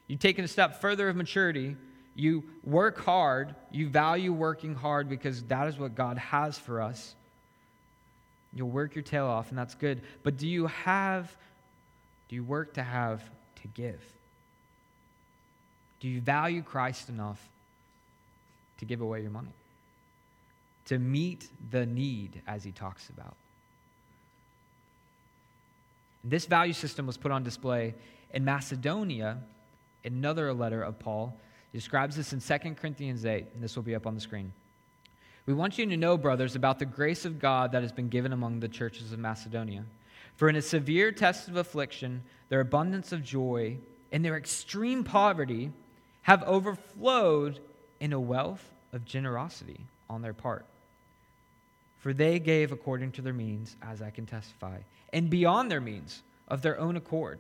you've 0.06 0.20
taken 0.20 0.44
a 0.44 0.48
step 0.48 0.80
further 0.80 1.08
of 1.08 1.16
maturity. 1.16 1.76
You 2.14 2.44
work 2.62 3.00
hard. 3.04 3.54
You 3.70 3.88
value 3.88 4.32
working 4.32 4.74
hard 4.74 5.08
because 5.08 5.42
that 5.44 5.68
is 5.68 5.78
what 5.78 5.94
God 5.94 6.18
has 6.18 6.58
for 6.58 6.80
us. 6.80 7.14
You'll 8.54 8.70
work 8.70 8.94
your 8.94 9.02
tail 9.02 9.26
off, 9.26 9.50
and 9.50 9.58
that's 9.58 9.74
good. 9.74 10.00
But 10.22 10.36
do 10.36 10.46
you 10.46 10.66
have, 10.68 11.34
do 12.28 12.36
you 12.36 12.44
work 12.44 12.74
to 12.74 12.82
have 12.82 13.20
to 13.62 13.68
give? 13.68 14.00
Do 15.98 16.08
you 16.08 16.20
value 16.20 16.62
Christ 16.62 17.08
enough 17.08 17.40
to 18.78 18.84
give 18.84 19.00
away 19.00 19.22
your 19.22 19.30
money? 19.30 19.48
To 20.86 20.98
meet 20.98 21.48
the 21.70 21.86
need, 21.86 22.42
as 22.46 22.62
he 22.62 22.70
talks 22.70 23.08
about. 23.08 23.34
This 26.22 26.46
value 26.46 26.74
system 26.74 27.06
was 27.06 27.16
put 27.16 27.32
on 27.32 27.42
display 27.42 27.94
in 28.32 28.44
Macedonia, 28.44 29.38
another 30.04 30.52
letter 30.52 30.82
of 30.82 30.98
Paul. 30.98 31.38
He 31.72 31.78
describes 31.78 32.16
this 32.16 32.32
in 32.32 32.40
2 32.40 32.74
Corinthians 32.74 33.24
8, 33.24 33.46
and 33.54 33.62
this 33.62 33.76
will 33.76 33.82
be 33.82 33.94
up 33.94 34.06
on 34.06 34.14
the 34.14 34.20
screen. 34.20 34.52
We 35.46 35.54
want 35.54 35.76
you 35.78 35.86
to 35.86 35.96
know, 35.96 36.16
brothers, 36.16 36.56
about 36.56 36.78
the 36.78 36.86
grace 36.86 37.24
of 37.24 37.38
God 37.38 37.72
that 37.72 37.82
has 37.82 37.92
been 37.92 38.08
given 38.08 38.32
among 38.32 38.60
the 38.60 38.68
churches 38.68 39.12
of 39.12 39.18
Macedonia. 39.18 39.84
For 40.36 40.48
in 40.48 40.56
a 40.56 40.62
severe 40.62 41.12
test 41.12 41.48
of 41.48 41.56
affliction, 41.56 42.22
their 42.48 42.60
abundance 42.60 43.12
of 43.12 43.22
joy 43.22 43.76
and 44.10 44.24
their 44.24 44.36
extreme 44.36 45.04
poverty 45.04 45.70
have 46.22 46.42
overflowed 46.44 47.60
in 48.00 48.12
a 48.12 48.20
wealth 48.20 48.64
of 48.92 49.04
generosity 49.04 49.80
on 50.08 50.22
their 50.22 50.32
part. 50.32 50.64
For 51.98 52.12
they 52.12 52.38
gave 52.38 52.72
according 52.72 53.12
to 53.12 53.22
their 53.22 53.32
means, 53.32 53.76
as 53.82 54.00
I 54.00 54.10
can 54.10 54.26
testify, 54.26 54.78
and 55.12 55.30
beyond 55.30 55.70
their 55.70 55.80
means, 55.80 56.22
of 56.48 56.62
their 56.62 56.78
own 56.78 56.96
accord, 56.96 57.38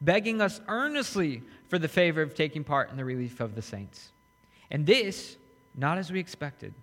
begging 0.00 0.40
us 0.40 0.60
earnestly 0.68 1.42
for 1.68 1.78
the 1.78 1.88
favor 1.88 2.22
of 2.22 2.34
taking 2.34 2.64
part 2.64 2.90
in 2.90 2.96
the 2.96 3.04
relief 3.04 3.40
of 3.40 3.54
the 3.54 3.62
saints. 3.62 4.10
And 4.70 4.86
this, 4.86 5.36
not 5.74 5.98
as 5.98 6.10
we 6.10 6.20
expected, 6.20 6.74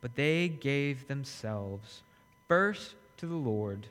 but 0.00 0.14
they 0.16 0.48
gave 0.48 1.08
themselves 1.08 2.02
first 2.48 2.94
to 3.18 3.26
the 3.26 3.34
Lord, 3.34 3.86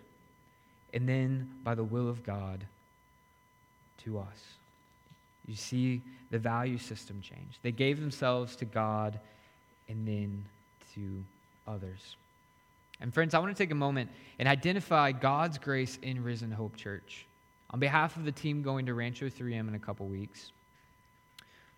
and 0.94 1.08
then 1.08 1.50
by 1.64 1.76
the 1.76 1.84
will 1.84 2.08
of 2.08 2.24
God 2.24 2.64
to 4.04 4.20
us. 4.20 4.58
You 5.48 5.56
see 5.56 6.02
the 6.30 6.40
value 6.40 6.78
system 6.78 7.22
change. 7.22 7.60
They 7.62 7.72
gave 7.72 8.00
themselves 8.00 8.56
to 8.58 8.66
God 8.66 9.20
and 9.90 10.08
then 10.08 10.46
to 10.96 11.24
others. 11.68 12.16
And 13.02 13.14
friends, 13.14 13.34
I 13.34 13.40
want 13.40 13.56
to 13.56 13.62
take 13.62 13.72
a 13.72 13.76
moment 13.76 14.10
and 14.40 14.48
identify 14.48 15.12
God's 15.12 15.58
grace 15.58 16.00
in 16.02 16.24
Risen 16.24 16.52
Hope 16.52 16.76
Church. 16.76 17.26
On 17.74 17.80
behalf 17.80 18.18
of 18.18 18.24
the 18.24 18.32
team 18.32 18.62
going 18.62 18.86
to 18.86 18.94
Rancho 18.94 19.26
3M 19.30 19.68
in 19.68 19.74
a 19.74 19.80
couple 19.80 20.06
weeks, 20.06 20.52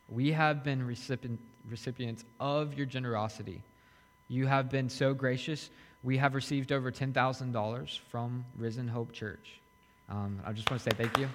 we 0.09 0.29
have 0.33 0.61
been 0.61 0.85
recipient, 0.85 1.39
recipients 1.69 2.25
of 2.37 2.73
your 2.73 2.85
generosity. 2.85 3.61
You 4.27 4.45
have 4.45 4.69
been 4.69 4.89
so 4.89 5.13
gracious. 5.13 5.69
We 6.03 6.17
have 6.17 6.35
received 6.35 6.73
over 6.73 6.91
$10,000 6.91 7.99
from 8.11 8.43
Risen 8.57 8.89
Hope 8.89 9.13
Church. 9.13 9.61
Um, 10.09 10.41
I 10.45 10.51
just 10.51 10.69
want 10.69 10.83
to 10.83 10.89
say 10.89 10.95
thank 10.97 11.17
you. 11.17 11.29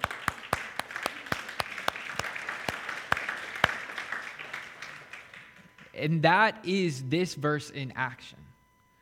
And 5.95 6.21
that 6.23 6.59
is 6.65 7.03
this 7.05 7.35
verse 7.35 7.71
in 7.71 7.95
action. 7.97 8.39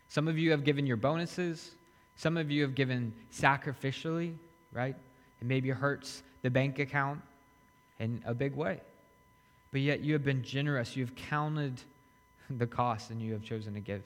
Some 0.08 0.28
of 0.28 0.38
you 0.38 0.52
have 0.52 0.62
given 0.62 0.86
your 0.86 0.96
bonuses, 0.96 1.72
some 2.16 2.36
of 2.36 2.48
you 2.48 2.62
have 2.62 2.76
given 2.76 3.12
sacrificially, 3.32 4.34
right? 4.72 4.94
And 5.40 5.48
maybe 5.48 5.70
hurts 5.70 6.22
the 6.42 6.50
bank 6.50 6.78
account 6.78 7.20
in 7.98 8.22
a 8.24 8.34
big 8.34 8.54
way. 8.54 8.80
But 9.70 9.80
yet 9.80 10.00
you 10.00 10.14
have 10.14 10.24
been 10.24 10.42
generous. 10.42 10.96
You 10.96 11.04
have 11.04 11.14
counted 11.14 11.80
the 12.50 12.66
cost 12.66 13.10
and 13.10 13.20
you 13.20 13.32
have 13.32 13.42
chosen 13.42 13.74
to 13.74 13.80
give. 13.80 14.02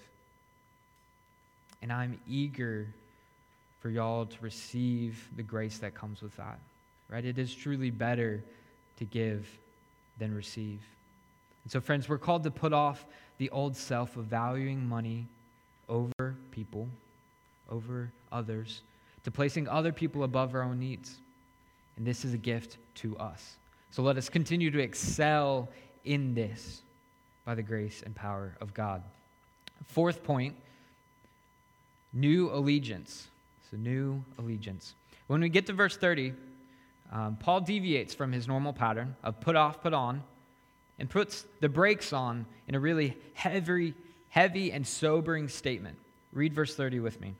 And 1.80 1.92
I'm 1.92 2.20
eager 2.28 2.88
for 3.80 3.90
y'all 3.90 4.26
to 4.26 4.36
receive 4.40 5.28
the 5.36 5.42
grace 5.42 5.78
that 5.78 5.94
comes 5.94 6.22
with 6.22 6.36
that, 6.36 6.58
right? 7.08 7.24
It 7.24 7.38
is 7.38 7.54
truly 7.54 7.90
better 7.90 8.42
to 8.98 9.04
give 9.04 9.48
than 10.18 10.34
receive. 10.34 10.80
And 11.64 11.72
so, 11.72 11.80
friends, 11.80 12.08
we're 12.08 12.18
called 12.18 12.44
to 12.44 12.50
put 12.50 12.72
off 12.72 13.04
the 13.38 13.50
old 13.50 13.76
self 13.76 14.16
of 14.16 14.26
valuing 14.26 14.88
money 14.88 15.26
over 15.88 16.36
people, 16.52 16.88
over 17.68 18.10
others, 18.30 18.82
to 19.24 19.30
placing 19.30 19.68
other 19.68 19.92
people 19.92 20.24
above 20.24 20.54
our 20.54 20.62
own 20.62 20.78
needs. 20.78 21.16
And 21.96 22.06
this 22.06 22.24
is 22.24 22.34
a 22.34 22.38
gift 22.38 22.78
to 22.96 23.16
us. 23.18 23.56
So 23.90 24.02
let 24.02 24.16
us 24.16 24.28
continue 24.28 24.70
to 24.70 24.78
excel 24.78 25.68
in 26.04 26.34
this 26.34 26.82
by 27.44 27.54
the 27.54 27.62
grace 27.62 28.02
and 28.04 28.14
power 28.14 28.56
of 28.60 28.72
God. 28.74 29.02
Fourth 29.88 30.22
point 30.22 30.56
new 32.12 32.50
allegiance. 32.50 33.28
So, 33.70 33.76
new 33.76 34.22
allegiance. 34.38 34.94
When 35.28 35.40
we 35.40 35.48
get 35.48 35.66
to 35.66 35.72
verse 35.72 35.96
30, 35.96 36.34
um, 37.10 37.36
Paul 37.36 37.60
deviates 37.60 38.14
from 38.14 38.32
his 38.32 38.46
normal 38.46 38.72
pattern 38.72 39.16
of 39.22 39.40
put 39.40 39.56
off, 39.56 39.82
put 39.82 39.94
on, 39.94 40.22
and 40.98 41.08
puts 41.08 41.46
the 41.60 41.68
brakes 41.68 42.12
on 42.12 42.46
in 42.68 42.74
a 42.74 42.80
really 42.80 43.16
heavy, 43.34 43.94
heavy 44.28 44.72
and 44.72 44.86
sobering 44.86 45.48
statement. 45.48 45.96
Read 46.32 46.54
verse 46.54 46.74
30 46.74 47.00
with 47.00 47.20
me. 47.20 47.34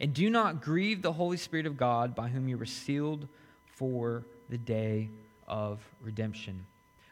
And 0.00 0.14
do 0.14 0.30
not 0.30 0.62
grieve 0.62 1.02
the 1.02 1.12
Holy 1.12 1.36
Spirit 1.36 1.66
of 1.66 1.76
God 1.76 2.14
by 2.14 2.28
whom 2.28 2.48
you 2.48 2.56
were 2.56 2.66
sealed 2.66 3.28
for 3.74 4.24
the 4.48 4.58
day 4.58 5.08
of 5.46 5.80
redemption. 6.02 6.64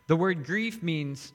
The 0.06 0.16
word 0.16 0.46
grief 0.46 0.82
means 0.82 1.32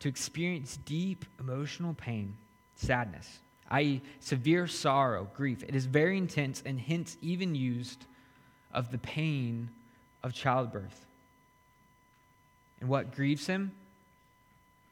to 0.00 0.08
experience 0.08 0.78
deep 0.84 1.24
emotional 1.38 1.94
pain, 1.94 2.36
sadness, 2.76 3.38
i.e., 3.70 4.02
severe 4.20 4.66
sorrow, 4.66 5.28
grief. 5.36 5.62
It 5.62 5.74
is 5.74 5.86
very 5.86 6.18
intense 6.18 6.62
and 6.66 6.80
hence 6.80 7.16
even 7.22 7.54
used 7.54 8.04
of 8.72 8.90
the 8.90 8.98
pain 8.98 9.68
of 10.22 10.32
childbirth. 10.32 11.04
And 12.80 12.88
what 12.88 13.14
grieves 13.14 13.46
him? 13.46 13.72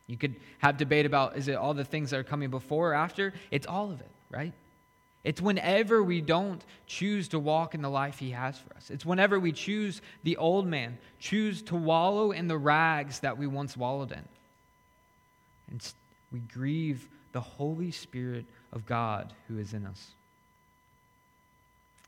You 0.07 0.17
could 0.17 0.37
have 0.59 0.77
debate 0.77 1.07
about 1.07 1.37
is 1.37 1.49
it 1.49 1.57
all 1.57 1.75
the 1.75 1.85
things 1.85 2.11
that 2.11 2.21
are 2.21 2.25
coming 2.25 2.51
before 2.51 2.93
or 2.93 2.95
after? 2.95 3.35
It's 3.51 3.67
all 3.67 3.91
of 3.91 4.01
it, 4.01 4.11
right? 4.31 4.53
It's 5.27 5.43
whenever 5.43 6.05
we 6.05 6.21
don't 6.21 6.65
choose 6.87 7.27
to 7.29 7.39
walk 7.41 7.75
in 7.75 7.83
the 7.83 7.91
life 7.91 8.21
He 8.21 8.31
has 8.31 8.57
for 8.59 8.77
us. 8.77 8.91
It's 8.91 9.05
whenever 9.05 9.41
we 9.41 9.51
choose 9.51 10.01
the 10.23 10.37
old 10.37 10.69
man, 10.69 10.99
choose 11.19 11.63
to 11.63 11.75
wallow 11.75 12.31
in 12.31 12.47
the 12.47 12.57
rags 12.57 13.19
that 13.21 13.37
we 13.37 13.49
once 13.49 13.77
wallowed 13.77 14.13
in. 14.13 14.23
And 15.69 15.93
we 16.31 16.39
grieve 16.39 17.09
the 17.33 17.41
Holy 17.41 17.91
Spirit 17.91 18.45
of 18.73 18.87
God 18.87 19.33
who 19.49 19.59
is 19.59 19.75
in 19.75 19.85
us. 19.85 20.13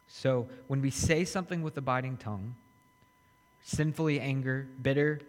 So 0.06 0.46
when 0.68 0.80
we 0.80 0.90
say 0.90 1.24
something 1.24 1.62
with 1.62 1.76
a 1.76 1.80
biting 1.80 2.18
tongue, 2.18 2.54
sinfully 3.64 4.20
anger, 4.20 4.68
bitter, 4.80 5.20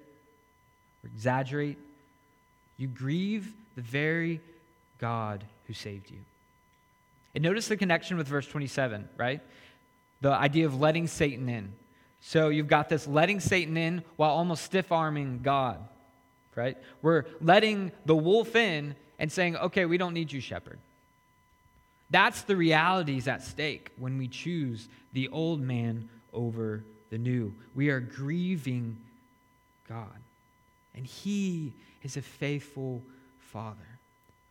or 1.04 1.10
exaggerate. 1.14 1.80
You 2.78 2.88
grieve 2.88 3.52
the 3.76 3.82
very 3.82 4.42
God 5.00 5.44
who 5.66 5.74
saved 5.74 6.12
you. 6.12 6.20
And 7.36 7.44
notice 7.44 7.68
the 7.68 7.78
connection 7.78 8.18
with 8.18 8.28
verse 8.28 8.48
27, 8.48 9.08
right? 9.18 9.42
The 10.22 10.32
idea 10.32 10.66
of 10.66 10.80
letting 10.80 11.08
Satan 11.08 11.48
in. 11.48 11.74
So 12.22 12.50
you've 12.50 12.68
got 12.68 12.90
this 12.90 13.08
letting 13.08 13.40
Satan 13.40 13.78
in 13.78 14.04
while 14.16 14.32
almost 14.32 14.64
stiff 14.64 14.92
arming 14.92 15.40
God, 15.44 15.80
right? 16.56 16.78
We're 17.02 17.26
letting 17.42 17.92
the 18.06 18.16
wolf 18.16 18.56
in 18.56 18.96
and 19.20 19.32
saying, 19.32 19.56
okay, 19.58 19.86
we 19.86 19.98
don't 19.98 20.14
need 20.14 20.32
you, 20.32 20.42
shepherd. 20.42 20.80
That's 22.10 22.42
the 22.42 22.56
realities 22.56 23.28
at 23.28 23.44
stake 23.44 23.92
when 23.98 24.18
we 24.18 24.28
choose 24.28 24.88
the 25.14 25.28
old 25.30 25.62
man 25.62 26.10
over 26.34 26.84
the 27.10 27.18
new. 27.18 27.54
We 27.76 27.90
are 27.90 28.00
grieving 28.00 28.98
God. 29.88 30.08
And 30.96 31.06
He 31.06 31.74
is 32.04 32.18
a 32.18 32.22
faithful 32.22 33.02
Father. 33.40 33.78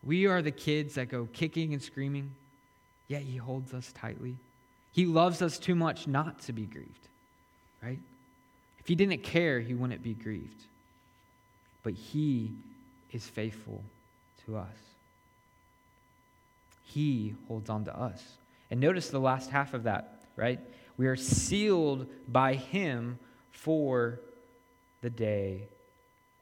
We 0.03 0.27
are 0.27 0.43
the 0.43 0.51
kids 0.51 0.95
that 0.95 1.09
go 1.09 1.29
kicking 1.33 1.73
and 1.73 1.83
screaming, 1.83 2.31
yet 3.09 3.23
He 3.23 3.37
holds 3.37 3.75
us 3.75 3.93
tightly. 3.93 4.37
He 4.93 5.07
loves 5.07 5.43
us 5.43 5.59
too 5.59 5.75
much 5.75 6.07
not 6.07 6.41
to 6.43 6.53
be 6.53 6.65
grieved, 6.65 7.09
right? 7.83 7.99
If 8.79 8.87
He 8.87 8.95
didn't 8.95 9.23
care, 9.23 9.61
He 9.61 9.75
wouldn't 9.75 10.03
be 10.03 10.15
grieved. 10.15 10.63
But 11.83 11.95
He 11.95 12.53
is 13.13 13.27
faithful 13.27 13.83
to 14.45 14.57
us. 14.57 14.77
He 16.85 17.35
holds 17.49 17.69
on 17.69 17.85
to 17.85 17.99
us. 17.99 18.23
And 18.71 18.81
notice 18.81 19.09
the 19.09 19.19
last 19.19 19.51
half 19.51 19.75
of 19.75 19.85
that, 19.85 20.23
right? 20.37 20.61
We 20.97 21.07
are 21.07 21.17
sealed 21.17 22.07
by 22.27 22.55
Him 22.55 23.19
for 23.53 24.21
the 25.01 25.11
day 25.11 25.63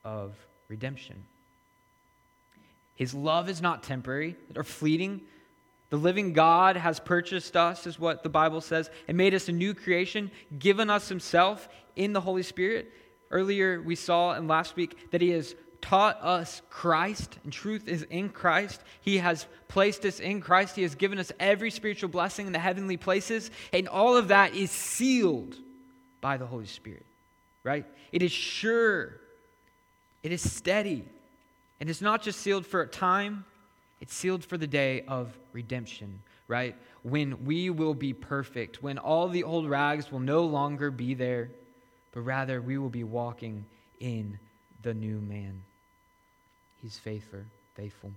of 0.05 0.35
redemption. 0.69 1.25
His 2.95 3.13
love 3.13 3.49
is 3.49 3.61
not 3.61 3.83
temporary 3.83 4.37
or 4.55 4.65
fleeting. 4.65 5.21
The 5.91 5.97
living 5.97 6.33
God 6.33 6.77
has 6.77 6.99
purchased 6.99 7.57
us, 7.57 7.87
is 7.87 7.99
what 7.99 8.23
the 8.23 8.29
Bible 8.29 8.61
says, 8.61 8.91
and 9.07 9.17
made 9.17 9.35
us 9.35 9.49
a 9.49 9.53
new 9.53 9.73
creation, 9.73 10.31
given 10.59 10.91
us 10.91 11.09
Himself 11.09 11.69
in 11.95 12.13
the 12.13 12.21
Holy 12.21 12.43
Spirit. 12.43 12.93
Earlier, 13.31 13.81
we 13.81 13.95
saw 13.95 14.35
in 14.35 14.49
last 14.49 14.77
week 14.77 15.11
that 15.11 15.21
He 15.21 15.31
has 15.31 15.55
taught 15.81 16.19
us 16.21 16.63
Christ, 16.71 17.39
and 17.45 17.53
truth 17.53 17.87
is 17.87 18.03
in 18.03 18.31
Christ. 18.31 18.81
He 19.01 19.19
has 19.19 19.47
placed 19.69 20.05
us 20.05 20.19
in 20.19 20.41
Christ. 20.41 20.75
He 20.75 20.83
has 20.83 20.97
given 20.97 21.19
us 21.19 21.31
every 21.39 21.71
spiritual 21.71 22.09
blessing 22.09 22.49
in 22.49 22.53
the 22.53 22.59
heavenly 22.59 22.97
places, 22.97 23.53
and 23.73 23.87
all 23.87 24.17
of 24.17 24.29
that 24.29 24.55
is 24.55 24.73
sealed 24.73 25.55
by 26.21 26.37
the 26.37 26.47
Holy 26.47 26.67
Spirit, 26.67 27.07
right? 27.63 27.87
It 28.11 28.23
is 28.23 28.33
sure, 28.33 29.21
it 30.25 30.33
is 30.33 30.43
steady, 30.43 31.05
and 31.79 31.89
it's 31.89 32.03
not 32.03 32.23
just 32.23 32.41
sealed 32.41 32.67
for 32.67 32.81
a 32.81 32.89
time, 32.89 33.45
it's 34.01 34.15
sealed 34.15 34.45
for 34.45 34.59
the 34.59 34.67
day 34.67 35.03
of 35.09 35.37
redemption, 35.53 36.21
right? 36.49 36.75
When 37.03 37.45
we 37.45 37.71
will 37.71 37.95
be 37.95 38.13
perfect, 38.13 38.83
when 38.83 38.99
all 38.99 39.29
the 39.29 39.43
old 39.43 39.69
rags 39.69 40.13
will 40.13 40.21
no 40.21 40.45
longer 40.45 40.91
be 40.91 41.15
there, 41.15 41.49
but 42.13 42.21
rather 42.21 42.61
we 42.61 42.79
will 42.79 42.91
be 42.91 43.05
walking 43.05 43.65
in 44.01 44.39
the 44.83 44.95
new 44.95 45.21
man. 45.21 45.63
He's 46.83 46.99
faithful, 46.99 47.41
faithful. 47.75 48.13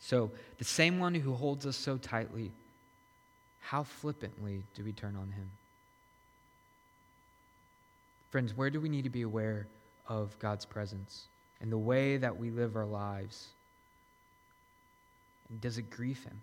So, 0.00 0.30
the 0.58 0.64
same 0.64 0.98
one 0.98 1.14
who 1.14 1.34
holds 1.34 1.66
us 1.66 1.76
so 1.76 1.96
tightly, 1.98 2.50
how 3.60 3.82
flippantly 3.82 4.62
do 4.74 4.82
we 4.82 4.92
turn 4.92 5.14
on 5.14 5.30
him? 5.30 5.50
Friends, 8.30 8.56
where 8.56 8.70
do 8.70 8.80
we 8.80 8.88
need 8.88 9.04
to 9.04 9.10
be 9.10 9.22
aware 9.22 9.66
of 10.08 10.36
God's 10.38 10.64
presence 10.64 11.26
and 11.60 11.70
the 11.70 11.78
way 11.78 12.16
that 12.16 12.36
we 12.36 12.50
live 12.50 12.76
our 12.76 12.86
lives? 12.86 13.48
Does 15.60 15.78
it 15.78 15.90
grieve 15.90 16.22
him? 16.22 16.40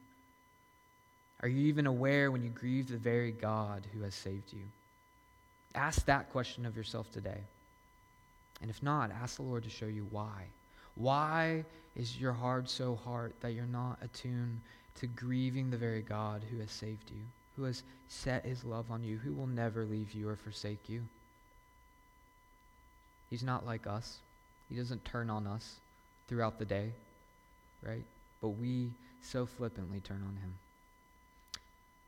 Are 1.42 1.48
you 1.48 1.68
even 1.68 1.86
aware 1.86 2.32
when 2.32 2.44
you 2.44 2.50
grieve 2.50 2.90
the 2.90 2.98
very 2.98 3.32
God 3.32 3.84
who 3.94 4.02
has 4.02 4.16
saved 4.16 4.52
you? 4.52 4.64
Ask 5.76 6.06
that 6.06 6.32
question 6.32 6.66
of 6.66 6.76
yourself 6.76 7.12
today. 7.12 7.42
And 8.62 8.70
if 8.70 8.82
not, 8.82 9.12
ask 9.12 9.36
the 9.36 9.44
Lord 9.44 9.64
to 9.64 9.70
show 9.70 9.86
you 9.86 10.08
why. 10.10 10.48
Why 10.96 11.64
is 11.96 12.20
your 12.20 12.34
heart 12.34 12.70
so 12.70 12.96
hard 12.96 13.34
that 13.42 13.54
you're 13.54 13.66
not 13.66 14.00
attuned 14.02 14.62
to 15.00 15.08
grieving 15.08 15.70
the 15.70 15.78
very 15.78 16.02
God 16.02 16.42
who 16.50 16.58
has 16.60 16.72
saved 16.72 17.12
you, 17.12 17.22
who 17.56 17.64
has 17.64 17.84
set 18.10 18.46
his 18.46 18.64
love 18.64 18.90
on 18.90 19.04
you, 19.04 19.18
who 19.18 19.34
will 19.34 19.48
never 19.48 19.86
leave 19.86 20.14
you 20.14 20.28
or 20.28 20.36
forsake 20.36 20.90
you? 20.90 21.04
He's 23.30 23.44
not 23.44 23.66
like 23.66 23.86
us. 23.86 24.18
He 24.70 24.76
doesn't 24.76 25.06
turn 25.06 25.30
on 25.30 25.46
us 25.46 25.76
throughout 26.28 26.58
the 26.58 26.66
day, 26.66 26.92
right? 27.84 28.04
But 28.42 28.50
we 28.50 28.92
so 29.22 29.46
flippantly 29.46 30.00
turn 30.00 30.24
on 30.28 30.36
him. 30.36 30.54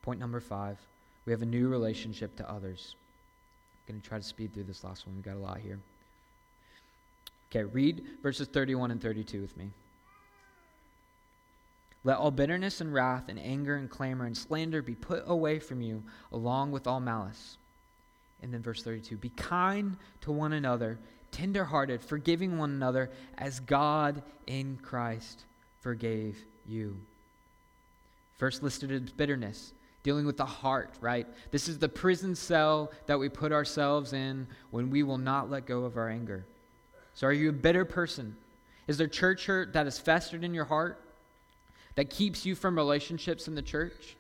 Point 0.02 0.20
number 0.20 0.40
five 0.40 0.78
we 1.26 1.34
have 1.34 1.42
a 1.42 1.46
new 1.46 1.68
relationship 1.68 2.36
to 2.38 2.50
others. 2.50 2.96
I'm 3.88 3.94
going 3.94 4.02
to 4.02 4.08
try 4.08 4.18
to 4.18 4.24
speed 4.24 4.54
through 4.54 4.64
this 4.64 4.84
last 4.84 5.06
one. 5.06 5.16
We've 5.16 5.24
got 5.24 5.36
a 5.36 5.40
lot 5.40 5.60
here. 5.60 5.80
Okay, 7.52 7.64
read 7.66 8.04
verses 8.24 8.48
31 8.48 8.92
and 8.92 9.02
32 9.02 9.42
with 9.42 9.56
me. 9.58 9.70
Let 12.04 12.18
all 12.18 12.32
bitterness 12.32 12.82
and 12.82 12.94
wrath 12.94 13.26
and 13.28 13.38
anger 13.38 13.76
and 13.76 13.90
clamor 13.90 14.26
and 14.26 14.36
slander 14.36 14.82
be 14.82 14.96
put 14.96 15.24
away 15.28 15.60
from 15.60 15.82
you, 15.82 16.02
along 16.32 16.72
with 16.72 16.88
all 16.88 17.00
malice. 17.00 17.58
And 18.42 18.54
then 18.54 18.62
verse 18.62 18.82
32 18.82 19.18
Be 19.18 19.30
kind 19.30 19.98
to 20.22 20.32
one 20.32 20.54
another, 20.54 20.98
tenderhearted, 21.32 22.02
forgiving 22.02 22.58
one 22.58 22.72
another, 22.72 23.12
as 23.38 23.60
God 23.60 24.24
in 24.48 24.78
Christ 24.82 25.44
forgave 25.82 26.38
you. 26.68 26.98
First 28.38 28.64
listed 28.64 28.92
as 28.92 29.12
bitterness, 29.12 29.74
dealing 30.04 30.26
with 30.26 30.38
the 30.38 30.46
heart, 30.46 30.94
right? 31.02 31.28
This 31.52 31.68
is 31.68 31.78
the 31.78 31.90
prison 31.90 32.36
cell 32.36 32.92
that 33.08 33.20
we 33.20 33.30
put 33.30 33.52
ourselves 33.52 34.14
in 34.14 34.48
when 34.72 34.90
we 34.90 35.04
will 35.04 35.18
not 35.18 35.50
let 35.50 35.66
go 35.66 35.84
of 35.84 35.98
our 35.98 36.10
anger. 36.10 36.46
So, 37.16 37.28
are 37.28 37.34
you 37.34 37.50
a 37.50 37.54
bitter 37.54 37.84
person? 37.84 38.36
Is 38.88 38.98
there 38.98 39.08
church 39.08 39.46
hurt 39.46 39.74
that 39.74 39.88
is 39.88 40.00
festered 40.00 40.44
in 40.44 40.54
your 40.54 40.66
heart 40.66 41.02
that 41.96 42.10
keeps 42.10 42.46
you 42.46 42.56
from 42.56 42.76
relationships 42.76 43.48
in 43.48 43.56
the 43.56 43.62
church? 43.62 44.16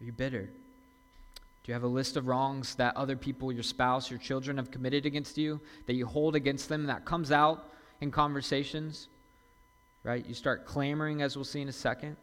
Are 0.00 0.04
you 0.04 0.12
bitter? 0.12 0.42
Do 0.44 1.72
you 1.72 1.74
have 1.74 1.82
a 1.82 1.88
list 1.88 2.16
of 2.16 2.26
wrongs 2.26 2.76
that 2.76 2.96
other 2.96 3.14
people, 3.14 3.52
your 3.52 3.62
spouse, 3.62 4.10
your 4.10 4.18
children 4.18 4.56
have 4.56 4.70
committed 4.70 5.04
against 5.04 5.36
you 5.36 5.60
that 5.86 5.94
you 5.94 6.06
hold 6.06 6.34
against 6.34 6.70
them 6.70 6.86
that 6.86 7.04
comes 7.04 7.30
out 7.30 7.72
in 8.00 8.10
conversations? 8.10 9.08
Right? 10.04 10.24
You 10.26 10.34
start 10.34 10.66
clamoring, 10.66 11.22
as 11.22 11.36
we'll 11.36 11.44
see 11.44 11.60
in 11.60 11.68
a 11.68 11.72
second, 11.72 12.16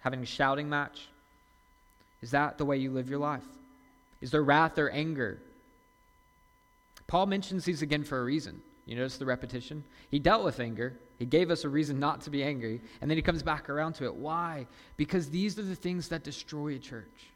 having 0.00 0.22
a 0.22 0.26
shouting 0.26 0.68
match. 0.68 1.08
Is 2.22 2.30
that 2.30 2.58
the 2.58 2.64
way 2.64 2.78
you 2.78 2.90
live 2.90 3.08
your 3.08 3.18
life? 3.18 3.44
Is 4.20 4.30
there 4.30 4.42
wrath 4.42 4.78
or 4.78 4.88
anger 4.90 5.38
Paul 7.06 7.26
mentions 7.26 7.64
these 7.64 7.82
again 7.82 8.04
for 8.04 8.20
a 8.20 8.24
reason. 8.24 8.60
You 8.84 8.96
notice 8.96 9.16
the 9.16 9.26
repetition? 9.26 9.84
He 10.10 10.18
dealt 10.18 10.44
with 10.44 10.60
anger. 10.60 10.94
He 11.18 11.24
gave 11.24 11.50
us 11.50 11.64
a 11.64 11.68
reason 11.68 11.98
not 11.98 12.20
to 12.22 12.30
be 12.30 12.42
angry. 12.42 12.80
And 13.00 13.10
then 13.10 13.16
he 13.16 13.22
comes 13.22 13.42
back 13.42 13.68
around 13.68 13.94
to 13.94 14.04
it. 14.04 14.14
Why? 14.14 14.66
Because 14.96 15.30
these 15.30 15.58
are 15.58 15.62
the 15.62 15.74
things 15.74 16.08
that 16.08 16.24
destroy 16.24 16.74
a 16.74 16.78
church. 16.78 17.30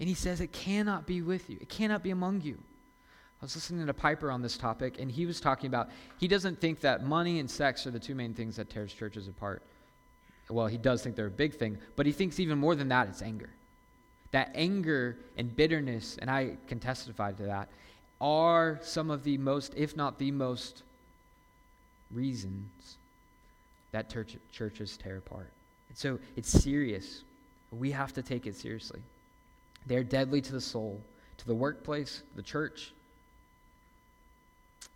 And 0.00 0.08
he 0.08 0.14
says 0.14 0.40
it 0.40 0.52
cannot 0.52 1.06
be 1.06 1.22
with 1.22 1.48
you, 1.48 1.58
it 1.60 1.68
cannot 1.68 2.02
be 2.02 2.10
among 2.10 2.40
you. 2.42 2.58
I 3.42 3.44
was 3.44 3.56
listening 3.56 3.84
to 3.84 3.92
Piper 3.92 4.30
on 4.30 4.40
this 4.40 4.56
topic, 4.56 5.00
and 5.00 5.10
he 5.10 5.26
was 5.26 5.40
talking 5.40 5.66
about 5.66 5.90
he 6.20 6.28
doesn't 6.28 6.60
think 6.60 6.78
that 6.80 7.04
money 7.04 7.40
and 7.40 7.50
sex 7.50 7.84
are 7.88 7.90
the 7.90 7.98
two 7.98 8.14
main 8.14 8.34
things 8.34 8.54
that 8.54 8.70
tears 8.70 8.94
churches 8.94 9.26
apart. 9.26 9.62
Well, 10.48 10.68
he 10.68 10.78
does 10.78 11.02
think 11.02 11.16
they're 11.16 11.26
a 11.26 11.30
big 11.30 11.54
thing, 11.54 11.78
but 11.96 12.06
he 12.06 12.12
thinks 12.12 12.38
even 12.38 12.56
more 12.56 12.76
than 12.76 12.88
that, 12.90 13.08
it's 13.08 13.20
anger. 13.20 13.50
That 14.30 14.52
anger 14.54 15.16
and 15.36 15.54
bitterness, 15.56 16.18
and 16.18 16.30
I 16.30 16.56
can 16.68 16.78
testify 16.78 17.32
to 17.32 17.42
that, 17.44 17.68
are 18.20 18.78
some 18.80 19.10
of 19.10 19.24
the 19.24 19.38
most, 19.38 19.74
if 19.76 19.96
not 19.96 20.20
the 20.20 20.30
most, 20.30 20.84
reasons 22.12 22.96
that 23.90 24.08
church, 24.08 24.36
churches 24.52 24.96
tear 24.96 25.16
apart. 25.16 25.50
And 25.88 25.98
so 25.98 26.20
it's 26.36 26.48
serious. 26.48 27.24
We 27.72 27.90
have 27.90 28.12
to 28.12 28.22
take 28.22 28.46
it 28.46 28.54
seriously. 28.54 29.00
They're 29.86 30.04
deadly 30.04 30.40
to 30.42 30.52
the 30.52 30.60
soul, 30.60 31.00
to 31.38 31.46
the 31.46 31.54
workplace, 31.56 32.22
the 32.36 32.42
church. 32.42 32.92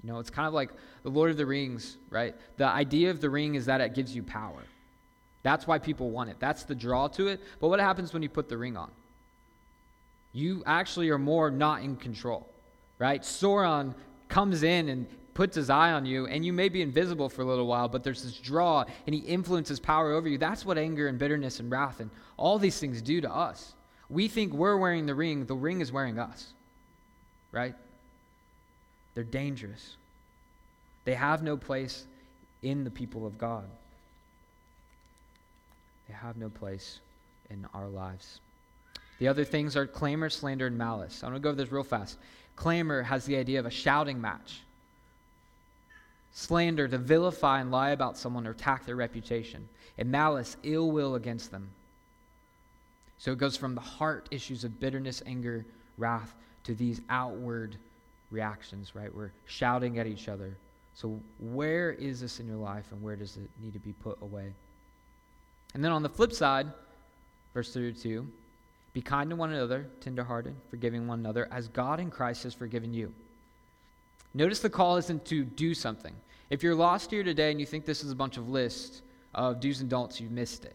You 0.03 0.13
know, 0.13 0.19
it's 0.19 0.31
kind 0.31 0.47
of 0.47 0.55
like 0.55 0.71
the 1.03 1.11
Lord 1.11 1.31
of 1.31 1.37
the 1.37 1.47
Rings, 1.47 1.97
right? 2.11 2.35
The 2.57 2.67
idea 2.67 3.11
of 3.11 3.21
the 3.21 3.31
ring 3.31 3.55
is 3.55 3.67
that 3.67 3.81
it 3.81 3.95
gives 3.95 4.15
you 4.15 4.23
power. 4.23 4.63
That's 5.43 5.67
why 5.67 5.79
people 5.79 6.11
want 6.11 6.31
it. 6.31 6.37
That's 6.39 6.65
the 6.65 6.75
draw 6.75 7.09
to 7.09 7.29
it. 7.29 7.41
But 7.61 7.69
what 7.69 7.81
happens 7.81 8.13
when 8.13 8.23
you 8.23 8.29
put 8.29 8.49
the 8.49 8.57
ring 8.57 8.77
on? 8.77 8.91
You 10.33 10.63
actually 10.67 11.09
are 11.11 11.19
more 11.19 11.51
not 11.51 11.83
in 11.83 11.97
control 11.97 12.49
right? 12.99 13.23
Sauron 13.23 13.95
comes 14.29 14.63
in 14.63 14.89
and 14.89 15.07
puts 15.35 15.57
his 15.57 15.69
eye 15.69 15.93
on 15.93 16.07
you, 16.07 16.27
and 16.27 16.45
you 16.45 16.53
may 16.53 16.69
be 16.69 16.81
invisible 16.81 17.29
for 17.29 17.43
a 17.43 17.45
little 17.45 17.67
while, 17.67 17.89
but 17.89 18.03
there's 18.03 18.23
this 18.23 18.39
draw, 18.39 18.85
and 19.07 19.15
he 19.15 19.21
influences 19.21 19.79
power 19.79 20.13
over 20.13 20.29
you. 20.29 20.39
That's 20.39 20.65
what 20.65 20.79
anger 20.79 21.09
and 21.09 21.19
bitterness 21.19 21.61
and 21.61 21.71
wrath 21.71 22.01
and 22.01 22.11
all 22.37 22.59
these 22.59 22.79
things 22.79 23.03
do 23.03 23.21
to 23.21 23.31
us. 23.31 23.75
We 24.09 24.29
think 24.29 24.55
we're 24.55 24.77
wearing 24.77 25.05
the 25.05 25.15
ring, 25.15 25.45
the 25.45 25.55
ring 25.55 25.81
is 25.81 25.93
wearing 25.93 26.19
us, 26.19 26.55
right? 27.53 27.75
They're 29.17 29.25
dangerous. 29.25 29.97
They 31.07 31.15
have 31.15 31.43
no 31.43 31.57
place 31.57 32.05
in 32.63 32.85
the 32.85 32.91
people 32.91 33.27
of 33.27 33.39
God, 33.39 33.65
they 36.07 36.15
have 36.15 36.37
no 36.37 36.51
place 36.51 37.01
in 37.51 37.67
our 37.75 37.89
lives. 37.89 38.41
The 39.19 39.29
other 39.29 39.45
things 39.45 39.77
are 39.77 39.87
clamor, 39.87 40.29
slander, 40.29 40.67
and 40.67 40.77
malice. 40.77 41.23
I'm 41.25 41.31
going 41.31 41.41
to 41.41 41.43
go 41.43 41.49
over 41.49 41.57
this 41.57 41.73
real 41.73 41.83
fast. 41.83 42.19
Clamor 42.55 43.03
has 43.03 43.25
the 43.25 43.37
idea 43.37 43.59
of 43.59 43.65
a 43.65 43.71
shouting 43.71 44.21
match. 44.21 44.61
Slander, 46.33 46.87
to 46.87 46.99
vilify 46.99 47.63
and 47.63 47.71
lie 47.71 47.91
about 47.91 48.19
someone 48.19 48.47
or 48.47 48.51
attack 48.51 48.85
their 48.85 48.97
reputation. 48.97 49.71
And 49.97 50.11
malice, 50.11 50.59
ill 50.65 50.91
will 50.91 51.15
against 51.15 51.51
them. 51.51 51.71
So 53.17 53.33
it 53.33 53.39
goes 53.39 53.57
from 53.57 53.75
the 53.75 53.81
heart 53.81 54.29
issues 54.31 54.65
of 54.65 54.79
bitterness, 54.79 55.23
anger, 55.25 55.65
wrath 55.97 56.35
to 56.65 56.75
these 56.75 57.01
outward 57.09 57.79
reactions, 58.31 58.95
right? 58.95 59.15
We're 59.15 59.33
shouting 59.47 59.99
at 59.99 60.07
each 60.07 60.29
other. 60.29 60.57
So, 60.95 61.21
where 61.39 61.93
is 61.93 62.21
this 62.21 62.41
in 62.41 62.47
your 62.47 62.57
life 62.57 62.87
and 62.91 63.03
where 63.03 63.17
does 63.17 63.37
it 63.37 63.49
need 63.63 63.75
to 63.75 63.79
be 63.79 63.93
put 63.93 64.21
away? 64.23 64.53
And 65.75 65.85
then 65.85 65.93
on 65.93 66.03
the 66.03 66.09
flip 66.09 66.33
side, 66.33 66.67
verse 67.55 67.73
32 67.73 68.27
be 68.97 69.03
kind 69.03 69.29
to 69.29 69.37
one 69.37 69.53
another, 69.53 69.87
tenderhearted, 70.01 70.55
forgiving 70.71 71.07
one 71.07 71.19
another, 71.19 71.49
as 71.53 71.69
God 71.69 72.01
in 72.01 72.11
Christ 72.11 72.45
has 72.45 72.55
forgiven 72.55 72.95
you. 72.95 73.13
Notice 74.33 74.61
the 74.61 74.71
call 74.71 74.97
isn't 74.97 75.27
to 75.27 75.45
do 75.45 75.75
something. 75.75 76.15
If 76.49 76.63
you're 76.63 76.75
lost 76.75 77.11
here 77.11 77.23
today 77.23 77.51
and 77.51 77.61
you 77.61 77.67
think 77.67 77.85
this 77.85 78.03
is 78.03 78.11
a 78.11 78.15
bunch 78.15 78.39
of 78.39 78.49
lists 78.49 79.03
of 79.35 79.61
do's 79.61 79.83
and 79.83 79.91
don'ts, 79.91 80.19
you've 80.19 80.31
missed 80.31 80.65
it, 80.65 80.75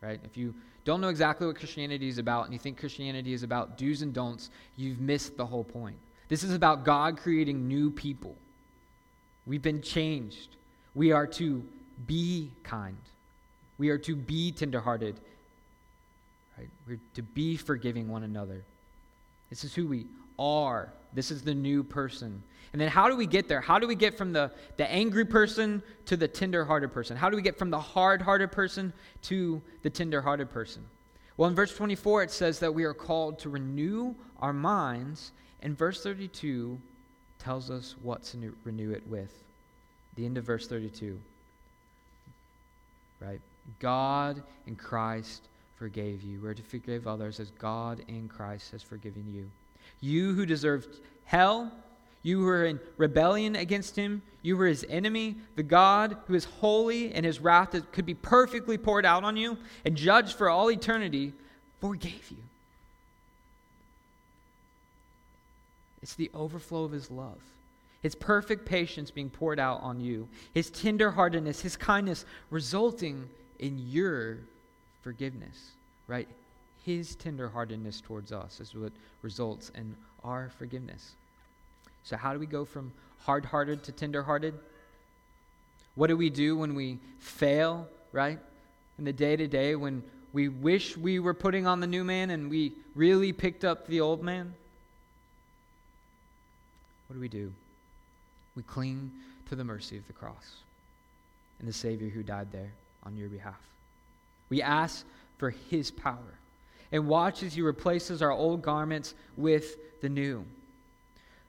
right? 0.00 0.20
If 0.22 0.36
you 0.36 0.54
don't 0.84 1.00
know 1.00 1.08
exactly 1.08 1.44
what 1.44 1.56
Christianity 1.56 2.08
is 2.08 2.18
about 2.18 2.44
and 2.44 2.52
you 2.52 2.60
think 2.60 2.78
Christianity 2.78 3.32
is 3.32 3.42
about 3.42 3.76
do's 3.76 4.02
and 4.02 4.14
don'ts, 4.14 4.50
you've 4.76 5.00
missed 5.00 5.36
the 5.36 5.44
whole 5.44 5.64
point. 5.64 5.96
This 6.30 6.44
is 6.44 6.54
about 6.54 6.84
God 6.84 7.18
creating 7.18 7.66
new 7.66 7.90
people. 7.90 8.36
We've 9.46 9.60
been 9.60 9.82
changed. 9.82 10.56
We 10.94 11.10
are 11.10 11.26
to 11.26 11.62
be 12.06 12.52
kind. 12.62 12.96
We 13.78 13.90
are 13.90 13.98
to 13.98 14.14
be 14.14 14.52
tenderhearted. 14.52 15.16
Right? 16.56 16.68
We're 16.86 17.00
to 17.14 17.22
be 17.22 17.56
forgiving 17.56 18.08
one 18.08 18.22
another. 18.22 18.62
This 19.50 19.64
is 19.64 19.74
who 19.74 19.88
we 19.88 20.06
are. 20.38 20.92
This 21.12 21.32
is 21.32 21.42
the 21.42 21.54
new 21.54 21.82
person. 21.82 22.42
And 22.72 22.80
then 22.80 22.88
how 22.88 23.08
do 23.08 23.16
we 23.16 23.26
get 23.26 23.48
there? 23.48 23.60
How 23.60 23.80
do 23.80 23.88
we 23.88 23.96
get 23.96 24.16
from 24.16 24.32
the, 24.32 24.52
the 24.76 24.88
angry 24.88 25.24
person 25.24 25.82
to 26.06 26.16
the 26.16 26.28
tender-hearted 26.28 26.92
person? 26.92 27.16
How 27.16 27.28
do 27.28 27.34
we 27.34 27.42
get 27.42 27.58
from 27.58 27.70
the 27.70 27.80
hard-hearted 27.80 28.52
person 28.52 28.92
to 29.22 29.60
the 29.82 29.90
tender-hearted 29.90 30.52
person? 30.52 30.84
Well, 31.36 31.48
in 31.48 31.56
verse 31.56 31.74
24, 31.74 32.22
it 32.22 32.30
says 32.30 32.60
that 32.60 32.72
we 32.72 32.84
are 32.84 32.94
called 32.94 33.40
to 33.40 33.48
renew 33.48 34.14
our 34.38 34.52
minds 34.52 35.32
and 35.62 35.76
verse 35.76 36.02
32 36.02 36.78
tells 37.38 37.70
us 37.70 37.94
what 38.02 38.22
to 38.24 38.54
renew 38.64 38.92
it 38.92 39.06
with. 39.06 39.32
The 40.16 40.24
end 40.24 40.38
of 40.38 40.44
verse 40.44 40.66
32. 40.66 41.18
Right? 43.20 43.40
God 43.78 44.42
in 44.66 44.76
Christ 44.76 45.42
forgave 45.76 46.22
you. 46.22 46.40
We're 46.42 46.54
to 46.54 46.62
forgive 46.62 47.06
others 47.06 47.40
as 47.40 47.50
God 47.52 48.02
in 48.08 48.28
Christ 48.28 48.72
has 48.72 48.82
forgiven 48.82 49.24
you. 49.34 49.50
You 50.00 50.34
who 50.34 50.46
deserved 50.46 51.00
hell, 51.24 51.72
you 52.22 52.40
who 52.40 52.44
were 52.44 52.64
in 52.64 52.80
rebellion 52.96 53.56
against 53.56 53.96
him, 53.96 54.22
you 54.42 54.56
were 54.56 54.66
his 54.66 54.84
enemy, 54.88 55.36
the 55.56 55.62
God 55.62 56.16
who 56.26 56.34
is 56.34 56.44
holy 56.44 57.12
and 57.12 57.24
his 57.24 57.40
wrath 57.40 57.72
that 57.72 57.92
could 57.92 58.06
be 58.06 58.14
perfectly 58.14 58.76
poured 58.78 59.06
out 59.06 59.24
on 59.24 59.36
you 59.36 59.56
and 59.84 59.96
judged 59.96 60.36
for 60.36 60.48
all 60.48 60.70
eternity, 60.70 61.32
forgave 61.80 62.30
you. 62.30 62.42
It's 66.02 66.14
the 66.14 66.30
overflow 66.34 66.84
of 66.84 66.92
his 66.92 67.10
love. 67.10 67.40
His 68.02 68.14
perfect 68.14 68.64
patience 68.64 69.10
being 69.10 69.28
poured 69.28 69.58
out 69.58 69.82
on 69.82 70.00
you. 70.00 70.28
His 70.54 70.70
tenderheartedness, 70.70 71.60
his 71.60 71.76
kindness 71.76 72.24
resulting 72.48 73.28
in 73.58 73.78
your 73.90 74.38
forgiveness, 75.02 75.72
right? 76.06 76.28
His 76.84 77.14
tenderheartedness 77.16 78.02
towards 78.02 78.32
us 78.32 78.58
is 78.60 78.74
what 78.74 78.92
results 79.20 79.70
in 79.74 79.94
our 80.24 80.50
forgiveness. 80.58 81.12
So, 82.04 82.16
how 82.16 82.32
do 82.32 82.38
we 82.38 82.46
go 82.46 82.64
from 82.64 82.92
hard 83.20 83.44
hearted 83.44 83.82
to 83.84 83.92
tender 83.92 84.22
hearted? 84.22 84.54
What 85.94 86.06
do 86.06 86.16
we 86.16 86.30
do 86.30 86.56
when 86.56 86.74
we 86.74 86.98
fail, 87.18 87.86
right? 88.12 88.38
In 88.98 89.04
the 89.04 89.12
day 89.12 89.36
to 89.36 89.46
day, 89.46 89.74
when 89.74 90.02
we 90.32 90.48
wish 90.48 90.96
we 90.96 91.18
were 91.18 91.34
putting 91.34 91.66
on 91.66 91.80
the 91.80 91.86
new 91.86 92.04
man 92.04 92.30
and 92.30 92.48
we 92.48 92.72
really 92.94 93.32
picked 93.32 93.64
up 93.64 93.86
the 93.86 94.00
old 94.00 94.22
man? 94.22 94.54
What 97.10 97.14
do 97.14 97.20
we 97.20 97.28
do? 97.28 97.52
We 98.54 98.62
cling 98.62 99.10
to 99.48 99.56
the 99.56 99.64
mercy 99.64 99.98
of 99.98 100.06
the 100.06 100.12
cross 100.12 100.58
and 101.58 101.68
the 101.68 101.72
Savior 101.72 102.08
who 102.08 102.22
died 102.22 102.52
there 102.52 102.70
on 103.02 103.16
your 103.16 103.28
behalf. 103.28 103.58
We 104.48 104.62
ask 104.62 105.04
for 105.36 105.50
His 105.50 105.90
power 105.90 106.38
and 106.92 107.08
watch 107.08 107.42
as 107.42 107.54
He 107.54 107.62
replaces 107.62 108.22
our 108.22 108.30
old 108.30 108.62
garments 108.62 109.14
with 109.36 110.00
the 110.00 110.08
new. 110.08 110.44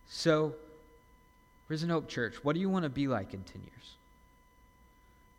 So, 0.10 0.56
Risen 1.68 1.92
Hope 1.92 2.10
Church, 2.10 2.44
what 2.44 2.54
do 2.54 2.60
you 2.60 2.70
want 2.70 2.84
to 2.84 2.90
be 2.90 3.08
like 3.08 3.36
in 3.36 3.44
10 3.44 3.62
years? 3.62 3.96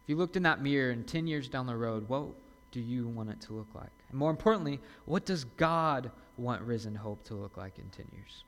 If 0.05 0.09
you 0.11 0.14
looked 0.14 0.37
in 0.37 0.45
that 0.45 0.62
mirror 0.62 0.93
and 0.93 1.05
10 1.05 1.27
years 1.27 1.49
down 1.49 1.66
the 1.66 1.75
road, 1.75 2.09
what 2.09 2.27
do 2.70 2.79
you 2.79 3.09
want 3.09 3.31
it 3.31 3.41
to 3.41 3.55
look 3.55 3.75
like? 3.75 3.91
And 4.09 4.20
more 4.20 4.31
importantly, 4.31 4.79
what 5.05 5.25
does 5.27 5.43
God 5.43 6.12
want 6.37 6.62
Risen 6.62 6.95
Hope 6.95 7.25
to 7.25 7.35
look 7.35 7.57
like 7.57 7.77
in 7.81 7.89
10 7.89 8.07
years? 8.12 8.45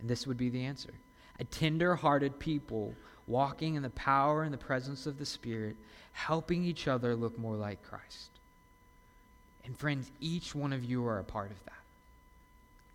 And 0.00 0.08
this 0.08 0.26
would 0.26 0.38
be 0.38 0.48
the 0.48 0.64
answer 0.64 0.92
a 1.38 1.44
tender 1.44 1.94
hearted 1.94 2.38
people 2.38 2.94
walking 3.26 3.74
in 3.74 3.82
the 3.82 3.90
power 3.90 4.42
and 4.42 4.52
the 4.52 4.58
presence 4.58 5.06
of 5.06 5.18
the 5.18 5.24
Spirit, 5.24 5.76
helping 6.12 6.64
each 6.64 6.88
other 6.88 7.14
look 7.14 7.38
more 7.38 7.56
like 7.56 7.82
Christ. 7.82 8.30
And 9.64 9.78
friends, 9.78 10.10
each 10.20 10.54
one 10.54 10.72
of 10.72 10.84
you 10.84 11.06
are 11.06 11.18
a 11.18 11.24
part 11.24 11.50
of 11.50 11.64
that. 11.64 11.72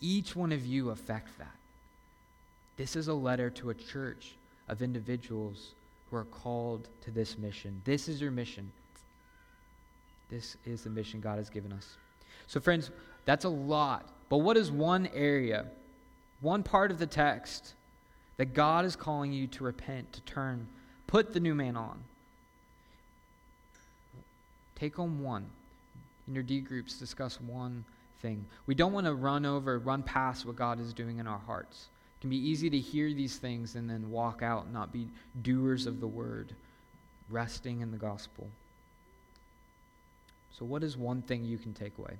Each 0.02 0.36
one 0.36 0.52
of 0.52 0.66
you 0.66 0.90
affect 0.90 1.38
that. 1.40 1.56
This 2.78 2.96
is 2.96 3.08
a 3.08 3.14
letter 3.14 3.50
to 3.52 3.70
a 3.70 3.74
church 3.74 4.36
of 4.68 4.82
individuals 4.82 5.72
who 6.10 6.18
are 6.18 6.26
called 6.26 6.88
to 7.02 7.12
this 7.12 7.38
mission. 7.38 7.82
This 7.86 8.08
is 8.08 8.22
your 8.22 8.32
mission. 8.32 8.72
This 10.30 10.58
is 10.66 10.84
the 10.84 10.90
mission 10.90 11.22
God 11.22 11.38
has 11.38 11.50
given 11.50 11.72
us. 11.72 11.96
So, 12.48 12.60
friends, 12.60 12.92
that's 13.26 13.46
a 13.46 13.50
lot. 13.50 14.08
But 14.30 14.40
what 14.40 14.58
is 14.58 14.72
one 14.72 15.08
area 15.14 15.66
one 16.46 16.62
part 16.62 16.92
of 16.92 17.00
the 17.00 17.08
text 17.08 17.74
that 18.38 18.54
God 18.54 18.86
is 18.86 18.96
calling 18.96 19.34
you 19.34 19.48
to 19.48 19.64
repent, 19.64 20.14
to 20.14 20.22
turn, 20.22 20.68
put 21.08 21.34
the 21.34 21.40
new 21.40 21.56
man 21.56 21.76
on. 21.76 22.04
Take 24.76 24.96
home 24.96 25.24
one. 25.24 25.48
In 26.28 26.36
your 26.36 26.44
D 26.44 26.60
groups, 26.60 27.00
discuss 27.00 27.42
one 27.42 27.84
thing. 28.22 28.46
We 28.68 28.76
don't 28.76 28.94
want 28.94 29.08
to 29.08 29.14
run 29.16 29.46
over, 29.46 29.80
run 29.80 30.04
past 30.04 30.46
what 30.46 30.56
God 30.56 30.80
is 30.80 30.94
doing 30.94 31.18
in 31.18 31.26
our 31.26 31.40
hearts. 31.40 31.88
It 32.18 32.22
can 32.22 32.30
be 32.30 32.38
easy 32.38 32.70
to 32.70 32.78
hear 32.78 33.12
these 33.12 33.38
things 33.38 33.76
and 33.76 33.90
then 33.90 34.12
walk 34.12 34.44
out 34.44 34.72
not 34.72 34.94
be 34.94 35.08
doers 35.42 35.88
of 35.88 36.00
the 36.00 36.08
word, 36.08 36.54
resting 37.30 37.82
in 37.82 37.90
the 37.90 37.98
gospel. 37.98 38.48
So, 40.58 40.64
what 40.66 40.84
is 40.84 40.96
one 40.96 41.22
thing 41.24 41.44
you 41.44 41.58
can 41.58 41.74
take 41.74 41.98
away? 41.98 42.18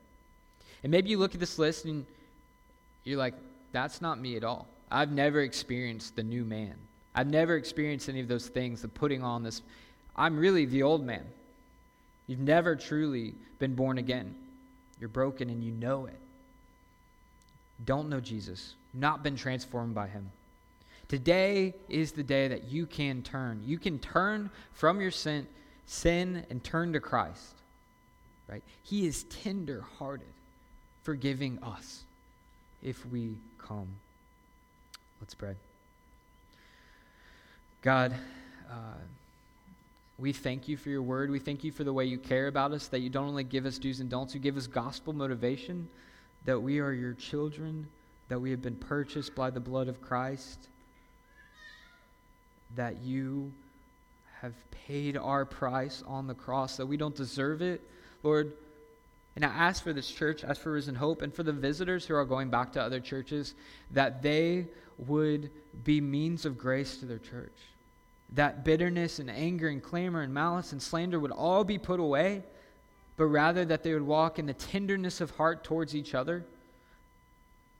And 0.84 0.92
maybe 0.92 1.10
you 1.10 1.20
look 1.20 1.34
at 1.34 1.40
this 1.40 1.60
list 1.60 1.86
and 1.86 2.06
you're 3.04 3.20
like, 3.20 3.34
that's 3.76 4.02
not 4.02 4.20
me 4.20 4.38
at 4.38 4.44
all. 4.44 4.68
I've 4.90 5.12
never 5.12 5.42
experienced 5.42 6.16
the 6.16 6.24
new 6.24 6.46
man. 6.46 6.76
I've 7.14 7.28
never 7.28 7.56
experienced 7.56 8.10
any 8.10 8.20
of 8.22 8.28
those 8.28 8.48
things, 8.48 8.82
the 8.82 8.88
putting 8.88 9.24
on 9.24 9.44
this. 9.44 9.62
I'm 10.16 10.38
really 10.38 10.66
the 10.66 10.84
old 10.84 11.06
man. 11.06 11.26
You've 12.28 12.40
never 12.40 12.76
truly 12.76 13.34
been 13.60 13.76
born 13.76 13.98
again. 13.98 14.34
You're 15.00 15.10
broken 15.10 15.50
and 15.50 15.64
you 15.64 15.72
know 15.72 16.06
it. 16.06 16.18
Don't 17.84 18.10
know 18.10 18.22
Jesus, 18.22 18.76
not 18.94 19.24
been 19.24 19.36
transformed 19.36 19.94
by 19.94 20.08
him. 20.08 20.32
Today 21.10 21.74
is 21.90 22.14
the 22.14 22.24
day 22.24 22.48
that 22.48 22.72
you 22.72 22.86
can 22.86 23.22
turn. 23.22 23.62
You 23.66 23.78
can 23.78 24.00
turn 24.00 24.50
from 24.74 25.02
your 25.02 25.12
sin, 25.12 25.46
sin 25.86 26.46
and 26.50 26.64
turn 26.64 26.94
to 26.94 27.00
Christ. 27.00 27.54
Right? 28.48 28.64
He 28.84 29.06
is 29.06 29.24
tender-hearted, 29.24 30.28
forgiving 31.04 31.60
us 31.62 32.05
if 32.86 33.04
we 33.08 33.34
come. 33.58 33.88
Let's 35.20 35.34
pray. 35.34 35.56
God, 37.82 38.14
uh, 38.70 39.00
we 40.20 40.32
thank 40.32 40.68
you 40.68 40.78
for 40.78 40.90
your 40.90 41.02
word. 41.02 41.32
We 41.32 41.40
thank 41.40 41.64
you 41.64 41.72
for 41.72 41.84
the 41.84 41.92
way 41.92 42.06
you 42.06 42.20
care 42.20 42.48
about 42.48 42.72
us, 42.72 42.88
that 42.88 43.00
you 43.00 43.10
don't 43.10 43.28
only 43.28 43.44
give 43.44 43.66
us 43.66 43.80
do's 43.80 44.00
and 44.00 44.10
don'ts, 44.10 44.36
you 44.36 44.40
give 44.40 44.56
us 44.56 44.68
gospel 44.68 45.14
motivation, 45.14 45.88
that 46.46 46.60
we 46.60 46.80
are 46.80 46.94
your 46.94 47.14
children, 47.14 47.88
that 48.30 48.40
we 48.40 48.52
have 48.52 48.62
been 48.62 48.76
purchased 48.76 49.34
by 49.34 49.50
the 49.50 49.60
blood 49.60 49.88
of 49.88 50.00
Christ, 50.02 50.68
that 52.76 53.02
you 53.02 53.52
have 54.42 54.54
paid 54.88 55.18
our 55.18 55.44
price 55.44 56.04
on 56.06 56.28
the 56.28 56.36
cross, 56.36 56.78
that 56.78 56.86
we 56.86 56.98
don't 56.98 57.16
deserve 57.16 57.64
it. 57.64 57.82
Lord, 58.22 58.54
and 59.36 59.44
I 59.44 59.50
ask 59.50 59.84
for 59.84 59.92
this 59.92 60.10
church, 60.10 60.44
ask 60.44 60.62
for 60.62 60.72
Risen 60.72 60.96
Hope, 60.96 61.22
and 61.22 61.34
for 61.34 61.44
the 61.44 61.52
visitors 61.52 62.06
who 62.06 62.16
are 62.16 62.24
going 62.24 62.50
back 62.50 62.72
to 62.74 62.82
other 62.82 63.02
churches, 63.02 63.54
that 63.92 64.22
they 64.22 64.68
would 64.98 65.50
be 65.84 66.00
means 66.00 66.46
of 66.46 66.58
grace 66.58 66.98
to 66.98 67.06
their 67.06 67.20
church. 67.20 67.56
That 68.34 68.64
bitterness 68.64 69.20
and 69.20 69.30
anger 69.30 69.68
and 69.68 69.84
clamor 69.84 70.22
and 70.22 70.34
malice 70.34 70.72
and 70.72 70.82
slander 70.82 71.20
would 71.20 71.32
all 71.32 71.66
be 71.66 71.78
put 71.78 72.00
away, 72.00 72.44
but 73.18 73.26
rather 73.26 73.66
that 73.66 73.84
they 73.84 73.94
would 73.94 74.04
walk 74.04 74.40
in 74.40 74.46
the 74.46 74.54
tenderness 74.54 75.20
of 75.20 75.32
heart 75.32 75.66
towards 75.66 75.96
each 75.96 76.16
other, 76.16 76.46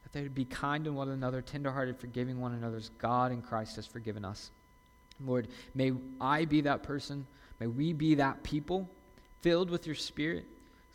that 0.04 0.12
they 0.12 0.22
would 0.24 0.36
be 0.36 0.46
kind 0.46 0.84
to 0.84 0.92
one 0.92 1.10
another, 1.10 1.42
tenderhearted, 1.42 1.98
forgiving 1.98 2.42
one 2.42 2.54
another 2.54 2.78
as 2.78 2.90
God 3.00 3.32
in 3.32 3.42
Christ 3.42 3.78
has 3.78 3.86
forgiven 3.86 4.26
us. 4.26 4.52
Lord, 5.26 5.48
may 5.74 5.94
I 6.20 6.44
be 6.44 6.62
that 6.62 6.84
person. 6.84 7.26
May 7.62 7.68
we 7.68 7.94
be 7.94 8.16
that 8.16 8.44
people 8.44 8.90
filled 9.42 9.70
with 9.70 9.86
your 9.86 9.96
Spirit 9.96 10.46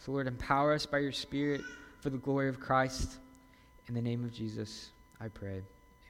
So, 0.00 0.12
Lord, 0.12 0.26
empower 0.26 0.72
us 0.72 0.86
by 0.86 0.98
your 0.98 1.12
Spirit 1.12 1.60
for 2.00 2.08
the 2.08 2.16
glory 2.16 2.48
of 2.48 2.58
Christ. 2.58 3.18
In 3.86 3.94
the 3.94 4.00
name 4.00 4.24
of 4.24 4.32
Jesus, 4.32 4.90
I 5.20 5.28
pray. 5.28 5.60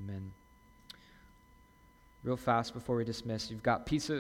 Amen. 0.01 0.31
Real 2.23 2.37
fast 2.37 2.73
before 2.73 2.95
we 2.97 3.05
dismiss, 3.05 3.51
you've 3.51 3.65
got 3.65 3.87
pizza 3.87 4.15